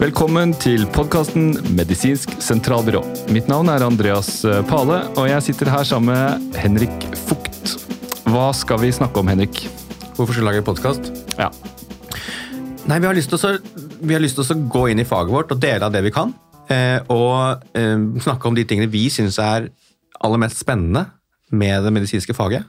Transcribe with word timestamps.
Velkommen 0.00 0.54
til 0.56 0.86
podkasten 0.94 1.50
Medisinsk 1.76 2.30
sentralbyrå. 2.40 3.02
Mitt 3.36 3.50
navn 3.52 3.68
er 3.68 3.82
Andreas 3.84 4.30
eh, 4.48 4.62
Pale, 4.64 5.02
og 5.12 5.26
jeg 5.28 5.44
sitter 5.44 5.68
her 5.68 5.84
sammen 5.84 6.14
med 6.16 6.56
Henrik 6.56 7.04
Fugt. 7.26 7.74
Hva 8.32 8.46
skal 8.56 8.80
vi 8.80 8.88
snakke 8.96 9.20
om, 9.20 9.28
Henrik? 9.28 9.60
Hvorfor 10.16 10.32
skal 10.32 10.40
vi 10.40 10.46
lage 10.46 10.62
podkast? 10.64 11.10
Ja. 11.36 11.50
Nei, 12.88 12.96
vi 12.96 13.10
har 13.10 13.18
lyst 13.18 13.28
til, 13.28 13.60
å, 14.56 14.56
gå 14.72 14.86
inn 14.88 15.04
i 15.04 15.06
faget 15.10 15.34
vårt 15.36 15.52
og 15.52 15.60
dele 15.60 15.84
av 15.84 15.92
det 15.92 16.00
vi 16.08 16.14
kan. 16.16 16.32
Eh, 16.72 16.96
og 17.12 17.60
eh, 17.76 18.00
snakke 18.24 18.48
om 18.48 18.56
de 18.56 18.64
tingene 18.64 18.88
vi 18.88 19.04
syns 19.12 19.36
er 19.36 19.68
aller 20.16 20.40
mest 20.40 20.64
spennende 20.64 21.10
med 21.52 21.84
det 21.84 21.92
medisinske 21.92 22.32
faget. 22.40 22.64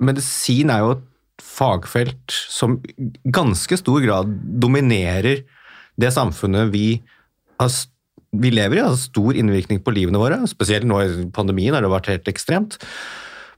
Medisin 0.00 0.72
er 0.72 0.86
jo 0.86 0.96
et 0.96 1.08
fagfelt 1.44 2.34
som 2.50 2.78
i 2.84 3.10
ganske 3.32 3.78
stor 3.80 4.02
grad 4.04 4.30
dominerer 4.62 5.44
det 6.00 6.12
samfunnet 6.14 6.70
vi, 6.72 7.00
har, 7.60 7.72
vi 8.32 8.52
lever 8.54 8.80
i. 8.80 8.84
Har 8.84 9.00
stor 9.00 9.36
innvirkning 9.36 9.82
på 9.84 9.94
livene 9.94 10.20
våre. 10.20 10.40
Spesielt 10.50 10.88
nå 10.88 11.02
i 11.04 11.26
pandemien 11.34 11.76
har 11.76 11.84
det 11.84 11.92
vært 11.92 12.12
helt 12.12 12.30
ekstremt. 12.32 12.78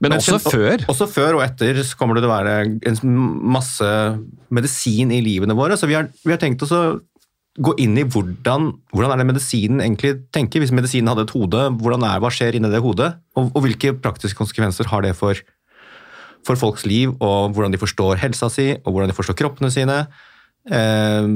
Men 0.03 0.17
også 0.17 0.39
før. 0.41 0.83
Også 0.91 1.07
før 1.07 1.37
og 1.37 1.45
etter 1.45 1.79
så 1.85 1.95
kommer 1.99 2.17
det 2.17 2.25
til 2.25 2.31
å 2.31 2.35
være 2.35 2.55
en 2.89 3.17
masse 3.55 3.89
medisin 4.53 5.13
i 5.15 5.21
livene 5.23 5.55
våre. 5.55 5.77
Så 5.79 5.87
vi 5.87 5.95
har, 5.95 6.09
vi 6.25 6.33
har 6.33 6.41
tenkt 6.41 6.65
oss 6.65 6.73
å 6.75 6.83
gå 7.53 7.75
inn 7.81 7.93
i 8.01 8.05
hvordan, 8.09 8.71
hvordan 8.91 9.13
er 9.13 9.21
det 9.21 9.29
medisinen 9.29 9.83
egentlig 9.83 10.15
tenker. 10.33 10.63
Hvis 10.63 10.73
medisinen 10.73 11.11
hadde 11.11 11.27
et 11.27 11.35
hode, 11.35 11.67
hvordan 11.79 12.05
er, 12.09 12.21
hva 12.23 12.31
skjer 12.33 12.57
inni 12.57 12.71
det 12.73 12.81
hodet? 12.83 13.13
Og, 13.37 13.51
og 13.53 13.65
hvilke 13.67 13.93
praktiske 14.01 14.39
konsekvenser 14.39 14.89
har 14.89 15.05
det 15.05 15.13
for, 15.19 15.37
for, 16.47 16.59
folks 16.59 16.85
liv, 16.89 17.13
og 17.23 17.53
hvordan 17.55 17.73
de 17.73 17.81
forstår 17.81 18.21
helsa 18.23 18.49
si, 18.51 18.71
og 18.83 18.91
hvordan 18.91 19.11
de 19.11 19.17
forstår 19.17 19.37
kroppene 19.39 19.71
sine? 19.73 20.03
Eh, 20.69 21.29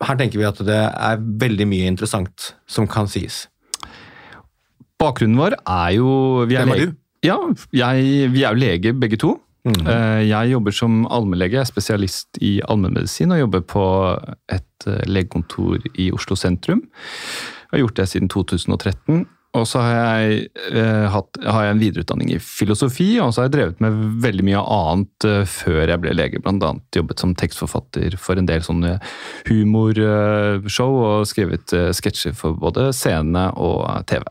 her 0.00 0.16
tenker 0.20 0.40
vi 0.40 0.48
at 0.48 0.60
det 0.64 0.80
er 0.80 1.20
veldig 1.20 1.68
mye 1.68 1.90
interessant 1.90 2.54
som 2.70 2.88
kan 2.90 3.08
sies. 3.10 3.44
Bakgrunnen 5.00 5.38
vår 5.40 5.56
er 5.60 5.92
jo 5.96 6.10
Hvem 6.48 6.74
er 6.74 6.82
du? 6.82 6.96
Ja, 7.24 7.36
jeg, 7.76 8.28
vi 8.32 8.44
er 8.44 8.54
jo 8.54 8.60
leger 8.60 8.96
begge 8.96 9.18
to. 9.20 9.34
Mm. 9.68 9.84
Jeg 10.24 10.52
jobber 10.54 10.72
som 10.72 11.02
allmennlege, 11.12 11.58
jeg 11.58 11.66
er 11.66 11.68
spesialist 11.68 12.38
i 12.40 12.54
allmennmedisin 12.64 13.34
og 13.34 13.42
jobber 13.42 13.64
på 13.68 13.84
et 14.48 14.86
eh, 14.88 15.02
legekontor 15.04 15.84
i 16.00 16.08
Oslo 16.16 16.36
sentrum. 16.38 16.80
Jeg 17.68 17.74
har 17.74 17.82
gjort 17.84 18.00
det 18.00 18.08
siden 18.08 18.30
2013. 18.32 19.26
Og 19.58 19.64
så 19.66 19.80
har 19.82 19.96
jeg, 19.96 20.44
eh, 20.78 21.06
hatt, 21.10 21.38
har 21.42 21.64
jeg 21.64 21.74
en 21.74 21.80
videreutdanning 21.82 22.28
i 22.30 22.38
filosofi, 22.38 23.08
og 23.18 23.32
så 23.32 23.42
har 23.42 23.48
jeg 23.48 23.54
drevet 23.56 23.80
med 23.82 23.96
veldig 24.22 24.44
mye 24.46 24.60
annet 24.62 25.26
eh, 25.26 25.42
før 25.50 25.90
jeg 25.90 26.02
ble 26.04 26.12
lege. 26.14 26.42
Annet 26.46 26.98
jobbet 27.00 27.22
som 27.22 27.34
tekstforfatter 27.34 28.14
for 28.14 28.38
en 28.38 28.46
del 28.46 28.62
sånne 28.62 29.00
humorshow 29.48 31.00
og 31.00 31.26
skrevet 31.26 31.74
eh, 31.74 31.90
sketsjer 31.96 32.36
for 32.38 32.54
både 32.62 32.92
scene 32.94 33.48
og 33.58 33.82
TV. 34.10 34.22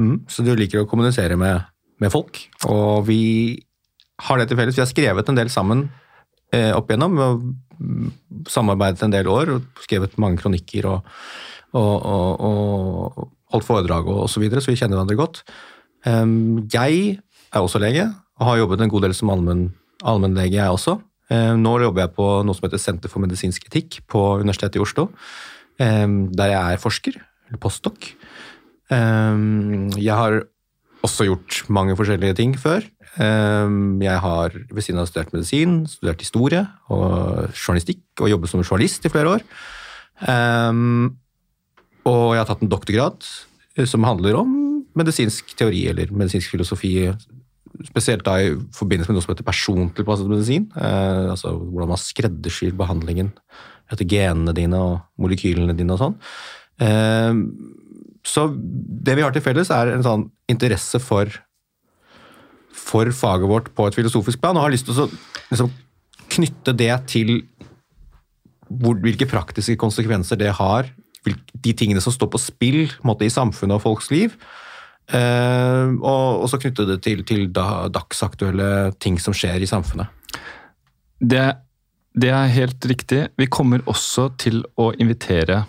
Mm, 0.00 0.16
så 0.32 0.46
du 0.46 0.54
liker 0.56 0.80
å 0.80 0.88
kommunisere 0.88 1.36
med, 1.36 1.68
med 2.00 2.12
folk, 2.14 2.40
og 2.64 3.04
vi 3.10 3.20
har 4.24 4.40
det 4.40 4.48
til 4.48 4.56
felles. 4.56 4.78
Vi 4.78 4.86
har 4.86 4.90
skrevet 4.90 5.28
en 5.28 5.36
del 5.36 5.52
sammen 5.52 5.90
eh, 6.54 6.72
opp 6.72 6.88
igjennom. 6.88 7.20
og 7.20 8.48
Samarbeidet 8.48 9.04
en 9.04 9.12
del 9.12 9.28
år 9.28 9.52
og 9.52 9.84
skrevet 9.84 10.16
mange 10.22 10.38
kronikker 10.40 10.86
og, 10.88 11.14
og, 11.76 11.96
og, 12.06 12.44
og 12.48 13.32
holdt 13.54 13.66
foredrag 13.68 14.10
og 14.10 14.26
osv., 14.26 14.36
så, 14.36 14.42
videre, 14.42 14.62
så 14.64 14.72
vi 14.72 14.78
kjenner 14.80 14.98
hverandre 14.98 15.18
godt. 15.18 15.42
Jeg 16.04 17.18
er 17.54 17.62
også 17.62 17.80
lege 17.80 18.10
og 18.34 18.48
har 18.48 18.60
jobbet 18.60 18.82
en 18.82 18.92
god 18.92 19.06
del 19.06 19.14
som 19.16 19.30
allmennlege, 19.32 20.58
jeg 20.58 20.74
også. 20.74 20.98
Nå 21.58 21.74
jobber 21.80 22.04
jeg 22.04 22.14
på 22.16 22.26
noe 22.44 22.56
som 22.56 22.66
heter 22.66 22.82
Senter 22.82 23.12
for 23.12 23.22
medisinsk 23.24 23.68
etikk 23.70 24.02
på 24.10 24.20
Universitetet 24.42 24.76
i 24.80 24.82
Oslo, 24.82 25.08
der 25.78 26.50
jeg 26.50 26.74
er 26.74 26.82
forsker, 26.82 27.16
eller 27.48 27.62
postdoc. 27.62 28.10
jeg 28.90 30.18
har 30.18 30.42
også 31.04 31.28
gjort 31.28 31.62
mange 31.68 31.96
forskjellige 31.96 32.36
ting 32.40 32.58
før. 32.58 32.84
Jeg 33.16 34.18
har 34.26 34.56
ved 34.70 34.82
siden 34.82 35.00
av 35.00 35.08
studert 35.08 35.32
medisin, 35.32 35.84
studert 35.86 36.20
historie 36.20 36.64
og 36.90 37.54
journalistikk 37.54 38.02
og 38.20 38.32
jobbet 38.32 38.50
som 38.50 38.64
journalist 38.64 39.06
i 39.06 39.12
flere 39.12 39.36
år. 39.38 39.44
Og 42.04 42.24
jeg 42.34 42.42
har 42.42 42.48
tatt 42.50 42.64
en 42.64 42.72
doktorgrad 42.72 43.28
som 43.82 44.06
handler 44.06 44.38
om 44.38 44.50
medisinsk 44.94 45.54
teori 45.58 45.86
eller 45.90 46.12
medisinsk 46.14 46.52
filosofi. 46.54 46.94
Spesielt 47.88 48.24
da 48.26 48.36
i 48.38 48.52
forbindelse 48.76 49.10
med 49.10 49.18
noe 49.18 49.24
som 49.24 49.34
heter 49.34 49.46
persontilpasset 49.46 50.30
medisin. 50.30 50.68
Eh, 50.78 51.30
altså 51.32 51.56
hvordan 51.58 51.90
man 51.90 52.00
skreddersyr 52.00 52.76
behandlingen 52.78 53.32
etter 53.92 54.06
genene 54.08 54.54
dine 54.56 54.78
og 54.80 55.00
molekylene 55.20 55.74
dine 55.76 55.96
og 55.96 56.00
sånn. 56.00 56.14
Eh, 56.84 57.40
så 58.24 58.46
det 58.54 59.18
vi 59.18 59.24
har 59.26 59.34
til 59.34 59.44
felles, 59.44 59.72
er 59.74 59.92
en 59.92 60.06
sånn 60.06 60.28
interesse 60.50 61.00
for, 61.02 61.28
for 62.72 63.10
faget 63.12 63.50
vårt 63.50 63.72
på 63.76 63.88
et 63.88 63.98
filosofisk 63.98 64.40
plan, 64.40 64.56
og 64.56 64.64
har 64.64 64.72
lyst 64.72 64.88
til 64.88 65.02
å 65.04 65.08
liksom, 65.50 65.72
knytte 66.32 66.72
det 66.78 66.94
til 67.10 67.34
hvor, 68.70 68.96
hvilke 69.02 69.28
praktiske 69.28 69.76
konsekvenser 69.80 70.40
det 70.40 70.54
har, 70.56 70.88
de 71.24 71.72
tingene 71.76 72.02
som 72.04 72.14
står 72.14 72.30
på 72.32 72.40
spill 72.42 72.84
måte, 73.06 73.26
i 73.26 73.32
samfunnet 73.32 73.78
og 73.78 73.84
folks 73.86 74.10
liv. 74.12 74.36
Uh, 75.12 76.00
og 76.00 76.46
så 76.48 76.58
knytte 76.60 76.86
det 76.88 77.02
til, 77.04 77.20
til 77.28 77.48
da, 77.52 77.86
dagsaktuelle 77.92 78.94
ting 79.04 79.18
som 79.20 79.36
skjer 79.36 79.64
i 79.64 79.68
samfunnet. 79.68 80.08
Det, 81.20 81.44
det 82.16 82.32
er 82.32 82.54
helt 82.54 82.88
riktig. 82.88 83.26
Vi 83.40 83.48
kommer 83.52 83.84
også 83.90 84.30
til 84.40 84.62
å 84.80 84.90
invitere 84.96 85.64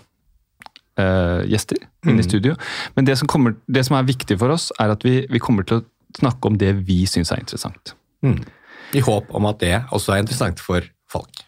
uh, 1.00 1.42
gjester 1.48 1.80
mm. 2.08 2.20
i 2.20 2.28
studio. 2.28 2.56
Men 2.96 3.08
det 3.08 3.18
som, 3.20 3.30
kommer, 3.32 3.58
det 3.68 3.86
som, 3.88 3.98
er 4.00 4.08
viktig 4.08 4.40
for 4.42 4.56
oss, 4.56 4.72
er 4.80 4.96
at 4.96 5.04
vi, 5.06 5.22
vi 5.32 5.44
kommer 5.44 5.68
til 5.68 5.82
å 5.82 5.86
snakke 6.16 6.52
om 6.52 6.60
det 6.60 6.72
vi 6.88 7.04
syns 7.10 7.34
er 7.36 7.44
interessant. 7.44 7.96
Mm. 8.26 8.40
I 8.96 9.04
håp 9.04 9.34
om 9.36 9.50
at 9.50 9.60
det 9.60 9.76
også 9.96 10.16
er 10.16 10.24
interessant 10.24 10.62
for 10.64 10.86
folk. 11.12 11.44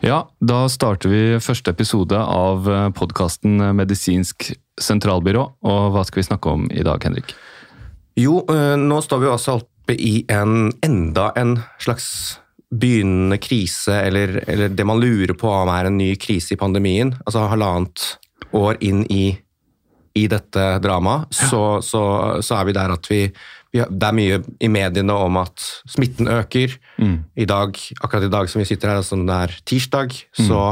Ja, 0.00 0.22
da 0.38 0.62
starter 0.70 1.10
vi 1.10 1.22
første 1.42 1.72
episode 1.74 2.18
av 2.18 2.68
eh, 2.70 2.88
podkasten 2.94 3.58
Medisinsk 3.74 4.52
sentralbyrå. 4.78 5.42
Og 5.66 5.88
hva 5.94 6.04
skal 6.06 6.22
vi 6.22 6.28
snakke 6.28 6.52
om 6.54 6.68
i 6.70 6.84
dag, 6.86 7.02
Henrik? 7.02 7.34
Jo, 8.18 8.44
eh, 8.46 8.76
nå 8.78 9.00
står 9.02 9.24
vi 9.24 9.32
også 9.32 9.56
oppe 9.58 9.96
i 9.98 10.20
en 10.30 10.70
enda 10.86 11.32
en 11.38 11.56
slags 11.82 12.38
begynnende 12.70 13.40
krise, 13.42 13.96
eller, 14.04 14.42
eller, 14.46 14.68
det 14.68 14.86
man 14.86 15.00
lurer 15.00 15.34
på 15.38 15.50
om 15.50 15.70
er 15.72 15.88
en 15.88 15.98
ny 15.98 16.12
krise 16.20 16.54
i 16.54 16.60
pandemien, 16.60 17.14
altså 17.24 17.46
halvannet 17.48 18.04
år 18.54 18.76
inn 18.84 19.06
i, 19.10 19.32
i 20.14 20.26
dette 20.30 20.66
dramaet, 20.84 21.32
ja. 21.32 21.48
så, 21.48 21.62
så, 21.82 22.02
så, 22.44 22.58
er 22.58 22.68
vi 22.68 22.76
der 22.76 22.92
at 22.92 23.08
vi, 23.10 23.22
Det 23.72 24.06
er 24.08 24.16
mye 24.16 24.40
i 24.64 24.70
mediene 24.72 25.12
om 25.12 25.36
at 25.42 25.64
smitten 25.88 26.30
øker. 26.32 26.78
Mm. 26.96 27.18
I 27.36 27.46
dag, 27.48 27.76
akkurat 28.00 28.24
i 28.24 28.32
dag 28.32 28.48
som 28.48 28.62
vi 28.62 28.68
sitter 28.70 28.92
her, 28.92 29.02
altså 29.02 29.18
det 29.20 29.36
er 29.36 29.54
tirsdag, 29.68 30.16
mm. 30.38 30.46
så 30.48 30.62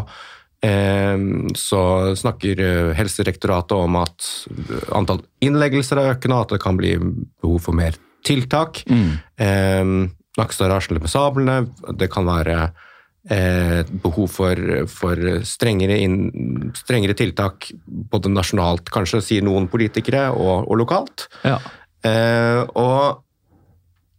eh, 0.65 1.27
så 1.61 1.83
snakker 2.17 2.65
eh, 2.65 2.95
Helsedirektoratet 2.97 3.77
om 3.77 4.01
at 4.01 4.31
antall 4.97 5.23
innleggelser 5.45 6.01
er 6.01 6.15
økende, 6.17 6.41
og 6.41 6.49
at 6.49 6.57
det 6.57 6.63
kan 6.65 6.81
bli 6.81 6.97
behov 6.97 7.61
for 7.69 7.77
mer 7.77 7.99
tiltak. 8.27 8.83
Mm. 8.89 9.11
Eh, 9.37 9.95
Nakstad 10.37 10.69
rasler 10.69 11.01
med 11.01 11.09
sablene. 11.09 11.63
Det 11.97 12.11
kan 12.13 12.27
være 12.29 12.59
eh, 13.33 13.81
behov 14.03 14.29
for, 14.35 14.61
for 14.91 15.23
strengere, 15.49 15.97
inn, 16.05 16.71
strengere, 16.77 17.17
tiltak 17.17 17.71
både 17.87 18.33
nasjonalt, 18.33 18.91
kanskje, 18.93 19.23
sier 19.25 19.47
noen 19.47 19.69
politikere, 19.73 20.29
og, 20.37 20.69
og 20.69 20.81
lokalt. 20.83 21.29
Ja. 21.47 21.59
Eh, 22.05 22.63
og 22.77 23.23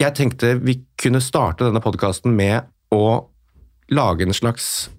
jeg 0.02 0.14
tenkte 0.18 0.56
vi 0.62 0.80
kunne 1.00 1.22
starte 1.24 1.68
denne 1.68 1.82
podkasten 1.84 2.34
med 2.38 2.70
å 2.94 3.28
lage 3.94 4.26
en 4.28 4.36
slags 4.36 4.90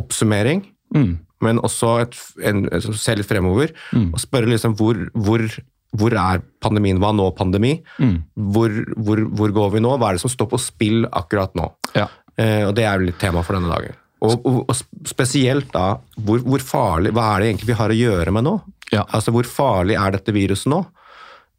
oppsummering, 0.00 0.64
mm. 0.94 1.12
men 1.44 1.60
også 1.62 1.98
et, 2.04 2.16
en, 2.44 2.64
se 2.80 3.14
litt 3.16 3.28
fremover, 3.28 3.74
mm. 3.92 4.10
og 4.12 4.22
spørre 4.22 4.50
liksom 4.50 4.76
hvor, 4.78 4.98
hvor 5.14 5.46
hvor 5.92 6.14
er 6.16 6.40
pandemien? 6.64 6.96
Hva 7.02 7.10
nå 7.12 7.26
pandemi? 7.36 7.74
Mm. 8.00 8.14
Hvor, 8.54 8.72
hvor, 8.96 9.20
hvor, 9.36 9.52
går 9.52 9.74
vi 9.74 9.82
nå? 9.84 9.90
Hva 10.00 10.08
er 10.08 10.16
det 10.16 10.22
som 10.24 10.32
står 10.32 10.48
på 10.48 10.60
spill 10.60 11.02
akkurat 11.04 11.52
nå? 11.58 11.66
Ja. 11.92 12.06
Eh, 12.40 12.62
og 12.64 12.72
Det 12.78 12.86
er 12.88 12.96
jo 12.96 13.10
litt 13.10 13.20
tema 13.20 13.42
for 13.44 13.58
denne 13.58 13.68
dagen. 13.68 13.98
Og, 14.22 14.46
og, 14.46 14.58
og 14.70 15.08
spesielt 15.08 15.72
da, 15.74 15.98
hvor, 16.16 16.40
hvor, 16.46 16.64
farlig, 16.64 17.12
hva 17.12 17.32
er 17.32 17.42
det 17.42 17.50
egentlig 17.50 17.72
vi 17.72 17.78
har 17.80 17.92
å 17.92 17.98
gjøre 17.98 18.34
med 18.38 18.46
nå? 18.46 18.54
Ja. 18.92 19.04
Altså, 19.04 19.34
Hvor 19.34 19.48
farlig 19.48 19.98
er 20.00 20.16
dette 20.16 20.34
viruset 20.34 20.70
nå? 20.72 20.80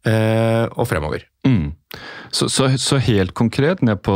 Eh, 0.03 0.65
og 0.75 0.87
fremover. 0.89 1.23
Mm. 1.47 1.71
Så, 2.33 2.49
så, 2.51 2.67
så, 2.81 2.97
helt 3.05 3.31
konkret, 3.37 3.83
ned 3.85 4.01
på, 4.03 4.15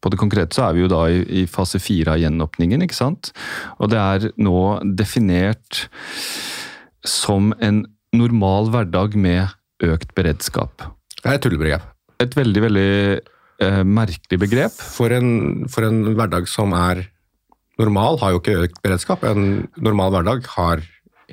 på, 0.00 0.10
det 0.10 0.18
konkrete, 0.18 0.56
så 0.56 0.66
er 0.66 0.74
vi 0.74 0.82
jo 0.82 0.90
da 0.90 1.04
i, 1.12 1.20
i 1.42 1.46
fase 1.50 1.78
fire 1.82 2.16
av 2.16 2.22
gjenåpningen, 2.22 2.82
ikke 2.86 2.98
sant? 2.98 3.30
Og 3.78 3.92
det 3.92 4.00
er 4.00 4.30
nå 4.40 4.80
definert 4.98 5.84
som 7.06 7.52
en 7.62 7.84
normal 8.16 8.72
hverdag 8.74 9.14
med 9.14 9.86
økt 9.86 10.14
beredskap. 10.16 10.88
Det 11.20 11.28
er 11.28 11.38
et 11.38 11.44
tullebegrep. 11.44 11.86
Et 12.20 12.36
veldig, 12.36 12.62
veldig 12.66 12.90
eh, 13.62 13.82
merkelig 13.86 14.40
begrep. 14.42 14.74
For 14.74 15.12
en, 15.14 15.68
for 15.70 15.86
en, 15.86 16.02
hverdag 16.16 16.48
som 16.50 16.74
er 16.76 17.06
normal 17.80 18.18
har 18.20 18.34
jo 18.34 18.42
ikke 18.42 18.58
økt 18.66 18.82
beredskap. 18.84 19.22
En 19.24 19.68
normal 19.78 20.16
hverdag 20.16 20.50
har 20.56 20.82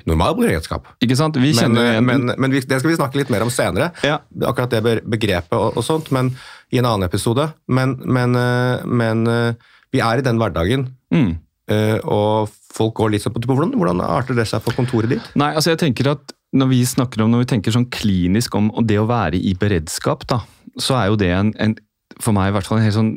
normal 0.06 0.36
beredskap. 0.38 0.86
Ikke 1.04 1.16
sant? 1.18 1.38
Vi 1.40 1.50
Men, 1.50 1.58
kjenner 1.58 1.82
jo 1.82 1.94
igjen 1.94 2.06
men, 2.06 2.34
men 2.36 2.54
vi, 2.54 2.62
det 2.62 2.78
skal 2.80 2.92
vi 2.92 2.98
snakke 2.98 3.20
litt 3.20 3.32
mer 3.34 3.46
om 3.46 3.50
senere. 3.52 3.90
Ja. 4.06 4.20
Akkurat 4.46 4.70
det 4.72 5.00
begrepet 5.02 5.56
og, 5.56 5.78
og 5.78 5.86
sånt, 5.86 6.12
men 6.14 6.32
i 6.70 6.80
en 6.80 6.88
annen 6.88 7.08
episode. 7.08 7.48
Men, 7.66 7.96
men, 8.04 8.36
eh, 8.38 8.86
men 8.86 9.26
eh, 9.32 9.68
vi 9.94 10.02
er 10.04 10.20
i 10.20 10.26
den 10.26 10.40
hverdagen, 10.40 10.88
mm. 11.14 11.30
eh, 11.72 11.96
og 12.04 12.52
folk 12.74 12.96
går 13.00 13.14
litt 13.14 13.24
sånn 13.24 13.34
på 13.34 13.42
hvordan, 13.48 13.74
hvordan 13.78 14.04
arter 14.04 14.36
det 14.38 14.46
seg 14.50 14.62
for 14.64 14.76
kontoret 14.76 15.14
ditt? 15.14 15.32
Nei, 15.40 15.54
altså 15.54 15.72
jeg 15.72 15.82
tenker 15.82 16.12
at 16.14 16.34
når 16.56 16.70
vi 16.70 16.84
snakker 16.88 17.24
om, 17.24 17.32
når 17.32 17.44
vi 17.44 17.50
tenker 17.50 17.74
sånn 17.74 17.90
klinisk 17.92 18.54
om 18.56 18.70
det 18.88 18.96
å 19.00 19.08
være 19.08 19.40
i 19.40 19.52
beredskap, 19.58 20.24
da, 20.30 20.42
så 20.80 20.96
er 21.00 21.10
jo 21.10 21.18
det 21.20 21.32
en, 21.34 21.52
en 21.60 21.76
for 22.22 22.34
meg 22.36 22.50
i 22.50 22.54
hvert 22.56 22.68
fall 22.68 22.80
en 22.80 22.86
helt 22.86 22.96
sånn 22.96 23.12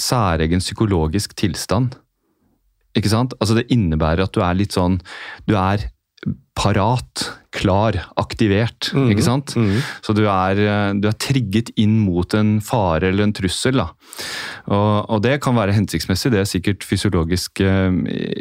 særegen 0.00 0.62
psykologisk 0.62 1.34
tilstand. 1.38 1.96
Ikke 2.96 3.10
sant? 3.12 3.34
Altså 3.42 3.56
det 3.58 3.68
innebærer 3.74 4.24
at 4.26 4.34
du 4.34 4.40
er 4.42 4.56
litt 4.56 4.74
sånn 4.74 4.96
Du 5.46 5.52
er 5.60 5.84
parat, 6.58 7.22
klar, 7.54 7.94
aktivert. 8.18 8.90
Mhm, 8.92 9.10
Ikke 9.12 9.22
sant? 9.22 9.54
mhm. 9.56 9.78
Så 10.02 10.14
du 10.16 10.24
er, 10.26 10.58
eh, 10.58 10.92
du 10.98 11.06
er 11.08 11.14
trigget 11.14 11.70
inn 11.78 12.00
mot 12.02 12.34
en 12.34 12.58
fare 12.60 13.08
eller 13.08 13.28
en 13.28 13.32
trussel. 13.32 13.78
Og, 13.78 15.06
og 15.08 15.22
det 15.22 15.40
kan 15.44 15.54
være 15.54 15.76
hensiktsmessig, 15.76 16.32
det 16.34 16.40
er 16.42 16.50
sikkert 16.50 16.82
fysiologisk 16.82 17.62
eh, 17.62 17.90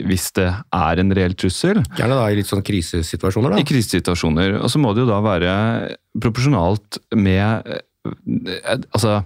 hvis 0.09 0.31
det 0.33 0.49
er 0.49 0.99
en 1.03 1.13
reell 1.13 1.37
trussel. 1.37 1.83
Gjerne 1.97 2.17
da 2.17 2.25
i 2.31 2.39
litt 2.39 2.49
sånn 2.49 2.65
krisesituasjoner, 2.65 3.53
da. 3.53 3.61
I 3.61 3.67
krisesituasjoner. 3.69 4.57
Og 4.63 4.73
så 4.73 4.81
må 4.81 4.95
det 4.97 5.05
jo 5.05 5.11
da 5.11 5.21
være 5.21 5.53
proporsjonalt 6.17 7.01
med 7.15 7.67
eh, 7.69 7.83
Altså 8.95 9.19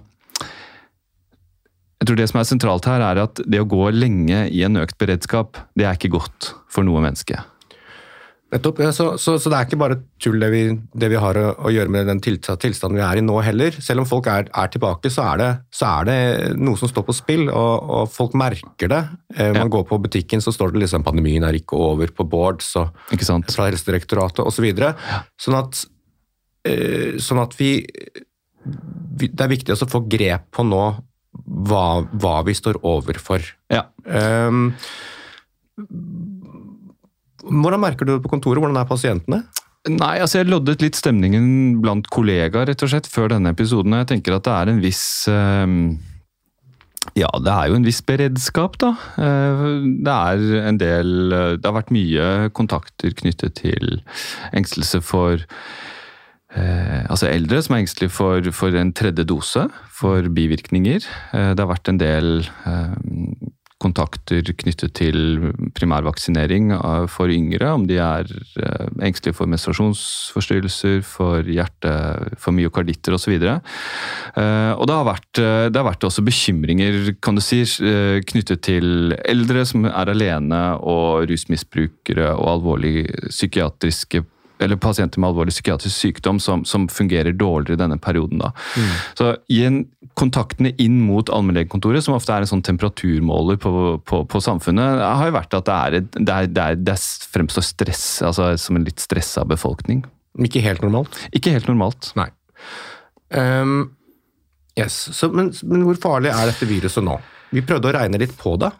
Jeg 2.02 2.08
tror 2.08 2.16
det 2.18 2.24
som 2.28 2.40
er 2.40 2.46
sentralt 2.48 2.86
her, 2.90 3.00
er 3.00 3.20
at 3.22 3.40
det 3.46 3.60
å 3.62 3.68
gå 3.70 3.86
lenge 3.94 4.48
i 4.50 4.64
en 4.66 4.76
økt 4.80 4.98
beredskap, 4.98 5.60
det 5.78 5.86
er 5.86 5.94
ikke 5.94 6.10
godt 6.18 6.48
for 6.72 6.82
noe 6.82 7.00
menneske. 7.04 7.38
Nettopp. 8.52 8.80
Ja, 8.84 8.90
så, 8.92 9.06
så, 9.16 9.38
så 9.40 9.48
det 9.48 9.56
er 9.56 9.64
ikke 9.64 9.78
bare 9.80 9.96
tull 10.20 10.36
det 10.42 10.48
vi, 10.52 10.62
det 11.00 11.08
vi 11.08 11.16
har 11.16 11.38
å, 11.40 11.44
å 11.64 11.70
gjøre 11.72 11.88
med 11.94 12.04
den 12.10 12.18
tilstanden 12.20 12.98
vi 12.98 13.04
er 13.06 13.20
i 13.20 13.24
nå 13.24 13.38
heller. 13.40 13.72
Selv 13.80 14.02
om 14.02 14.08
folk 14.10 14.26
er, 14.28 14.50
er 14.52 14.68
tilbake, 14.74 15.08
så 15.12 15.24
er, 15.30 15.40
det, 15.40 15.46
så 15.72 15.88
er 15.88 16.08
det 16.10 16.16
noe 16.60 16.76
som 16.76 16.90
står 16.90 17.06
på 17.06 17.14
spill, 17.16 17.46
og, 17.48 17.88
og 17.96 18.10
folk 18.12 18.36
merker 18.36 18.92
det. 18.92 19.00
Eh, 19.38 19.54
man 19.56 19.62
Ja. 19.64 19.70
går 19.72 19.86
på 19.88 19.98
butikken, 20.04 20.44
så 20.44 20.52
står 20.52 20.74
det 20.74 20.82
liksom 20.84 21.04
'pandemien 21.06 21.46
er 21.48 21.56
ikke 21.56 21.78
over' 21.80 22.12
på 22.12 22.28
boards 22.28 22.74
og 22.76 22.92
Ikke 23.16 23.24
sant? 23.24 23.48
fra 23.56 23.70
Helsedirektoratet 23.70 24.44
osv. 24.44 24.68
Sånn 25.40 25.56
at, 25.56 25.86
eh, 26.68 27.16
sånn 27.16 27.40
at 27.40 27.56
vi, 27.56 27.86
vi 29.16 29.28
Det 29.32 29.40
er 29.40 29.48
viktig 29.56 29.72
å 29.72 29.88
få 29.88 30.04
grep 30.08 30.50
på 30.52 30.62
nå 30.68 30.84
hva, 31.48 32.04
hva 32.12 32.44
vi 32.44 32.52
står 32.52 32.82
overfor. 32.84 33.40
Ja. 33.72 33.86
Um, 34.04 34.74
hvordan 37.42 37.82
merker 37.82 38.06
du 38.08 38.14
det 38.16 38.22
på 38.24 38.30
kontoret? 38.32 38.62
Hvordan 38.62 38.78
er 38.80 38.88
pasientene? 38.88 39.42
Nei, 39.90 40.14
altså 40.22 40.38
jeg 40.38 40.46
loddet 40.52 40.82
litt 40.84 40.94
stemningen 40.94 41.80
blant 41.82 42.06
kollegaer 42.14 42.68
rett 42.70 42.82
og 42.86 42.90
slett 42.92 43.08
før 43.10 43.32
denne 43.32 43.50
episoden. 43.50 43.94
og 43.96 44.04
Jeg 44.04 44.12
tenker 44.12 44.36
at 44.36 44.46
det 44.46 44.52
er 44.54 44.70
en 44.70 44.82
viss 44.84 45.02
eh, 45.26 45.72
Ja, 47.18 47.30
det 47.42 47.50
er 47.50 47.66
jo 47.72 47.78
en 47.80 47.86
viss 47.88 47.98
beredskap, 48.06 48.78
da. 48.78 48.92
Eh, 49.18 49.64
Det 50.06 50.14
er 50.14 50.44
en 50.68 50.78
del 50.78 51.32
eh, 51.34 51.56
Det 51.58 51.66
har 51.66 51.74
vært 51.80 51.90
mye 51.90 52.28
kontakter 52.54 53.10
knyttet 53.18 53.58
til 53.58 53.98
engstelse 54.54 55.02
for 55.02 55.42
eh, 56.54 57.02
altså 57.10 57.26
eldre 57.32 57.58
som 57.66 57.74
er 57.74 57.82
engstelige 57.82 58.14
for, 58.14 58.52
for 58.54 58.78
en 58.78 58.94
tredje 58.94 59.26
dose, 59.26 59.66
for 59.90 60.30
bivirkninger. 60.30 61.02
Det 61.32 61.58
har 61.58 61.70
vært 61.74 61.90
en 61.90 61.98
del 61.98 62.46
eh, 62.46 62.94
kontakter 63.82 64.46
knyttet 64.62 64.94
til 64.98 65.52
primærvaksinering 65.76 66.72
av- 66.76 67.08
for 67.10 67.32
yngre, 67.32 67.72
om 67.74 67.86
de 67.88 67.98
er 67.98 68.28
eh, 68.30 68.86
engstelige 69.02 69.36
for 69.36 69.50
menstruasjonsforstyrrelser, 69.50 71.02
for 71.06 71.42
hjerte, 71.42 71.92
for 72.40 72.54
myokarditter 72.56 73.16
osv. 73.16 73.34
Og, 73.34 73.72
og 74.78 74.84
det 74.88 74.98
har, 74.98 75.08
vært, 75.08 75.42
eh, 75.42 75.68
det 75.70 75.80
har 75.80 75.88
vært 75.88 76.06
også 76.08 76.24
bekymringer 76.26 77.16
kan 77.22 77.38
du 77.38 77.42
si, 77.44 77.62
eh, 77.62 78.20
knyttet 78.28 78.64
til 78.68 79.16
eldre 79.24 79.66
som 79.68 79.88
er 79.90 80.12
alene, 80.12 80.62
og 80.82 81.26
rusmisbrukere 81.30 82.32
og 82.36 82.48
alvorlig 82.56 83.06
psykiatriske 83.28 84.24
eller 84.62 84.78
pasienter 84.80 85.20
med 85.20 85.30
alvorlig 85.30 85.54
psykiatrisk 85.54 85.96
sykdom 85.96 86.40
som, 86.42 86.64
som 86.68 86.88
fungerer 86.90 87.34
dårligere 87.36 87.78
i 87.78 87.82
denne 87.82 87.98
perioden. 88.02 88.42
Da. 88.42 88.52
Så 89.18 89.32
i 89.52 89.62
kontaktene 90.18 90.74
inn 90.82 91.00
mot 91.06 91.30
allmennlegekontoret, 91.32 92.04
som 92.04 92.16
ofte 92.16 92.34
er 92.34 92.44
en 92.44 92.50
sånn 92.50 92.64
temperaturmåler 92.66 93.60
på, 93.62 93.72
på, 94.06 94.22
på 94.28 94.42
samfunnet, 94.44 95.02
har 95.02 95.30
jo 95.30 95.36
vært 95.38 95.56
at 95.58 95.68
det, 95.68 95.78
er, 95.78 95.98
det, 96.18 96.36
er, 96.36 96.50
det, 96.52 96.66
er, 96.66 96.82
det 96.90 96.98
fremstår 97.32 97.66
stress, 97.66 98.06
altså 98.26 98.52
som 98.60 98.78
en 98.78 98.86
litt 98.86 99.02
stressa 99.02 99.46
befolkning. 99.48 100.04
Ikke 100.40 100.62
helt 100.64 100.84
normalt? 100.84 101.16
Ikke 101.36 101.52
helt 101.54 101.68
normalt. 101.68 102.12
Nei. 102.18 102.28
Um, 103.32 103.92
yes. 104.78 104.96
så, 105.16 105.28
men, 105.32 105.50
men 105.68 105.84
hvor 105.88 106.00
farlig 106.00 106.32
er 106.32 106.50
dette 106.50 106.68
viruset 106.68 107.04
nå? 107.04 107.18
Vi 107.52 107.64
prøvde 107.64 107.90
å 107.90 107.96
regne 107.96 108.20
litt 108.20 108.34
på 108.40 108.54
det. 108.60 108.72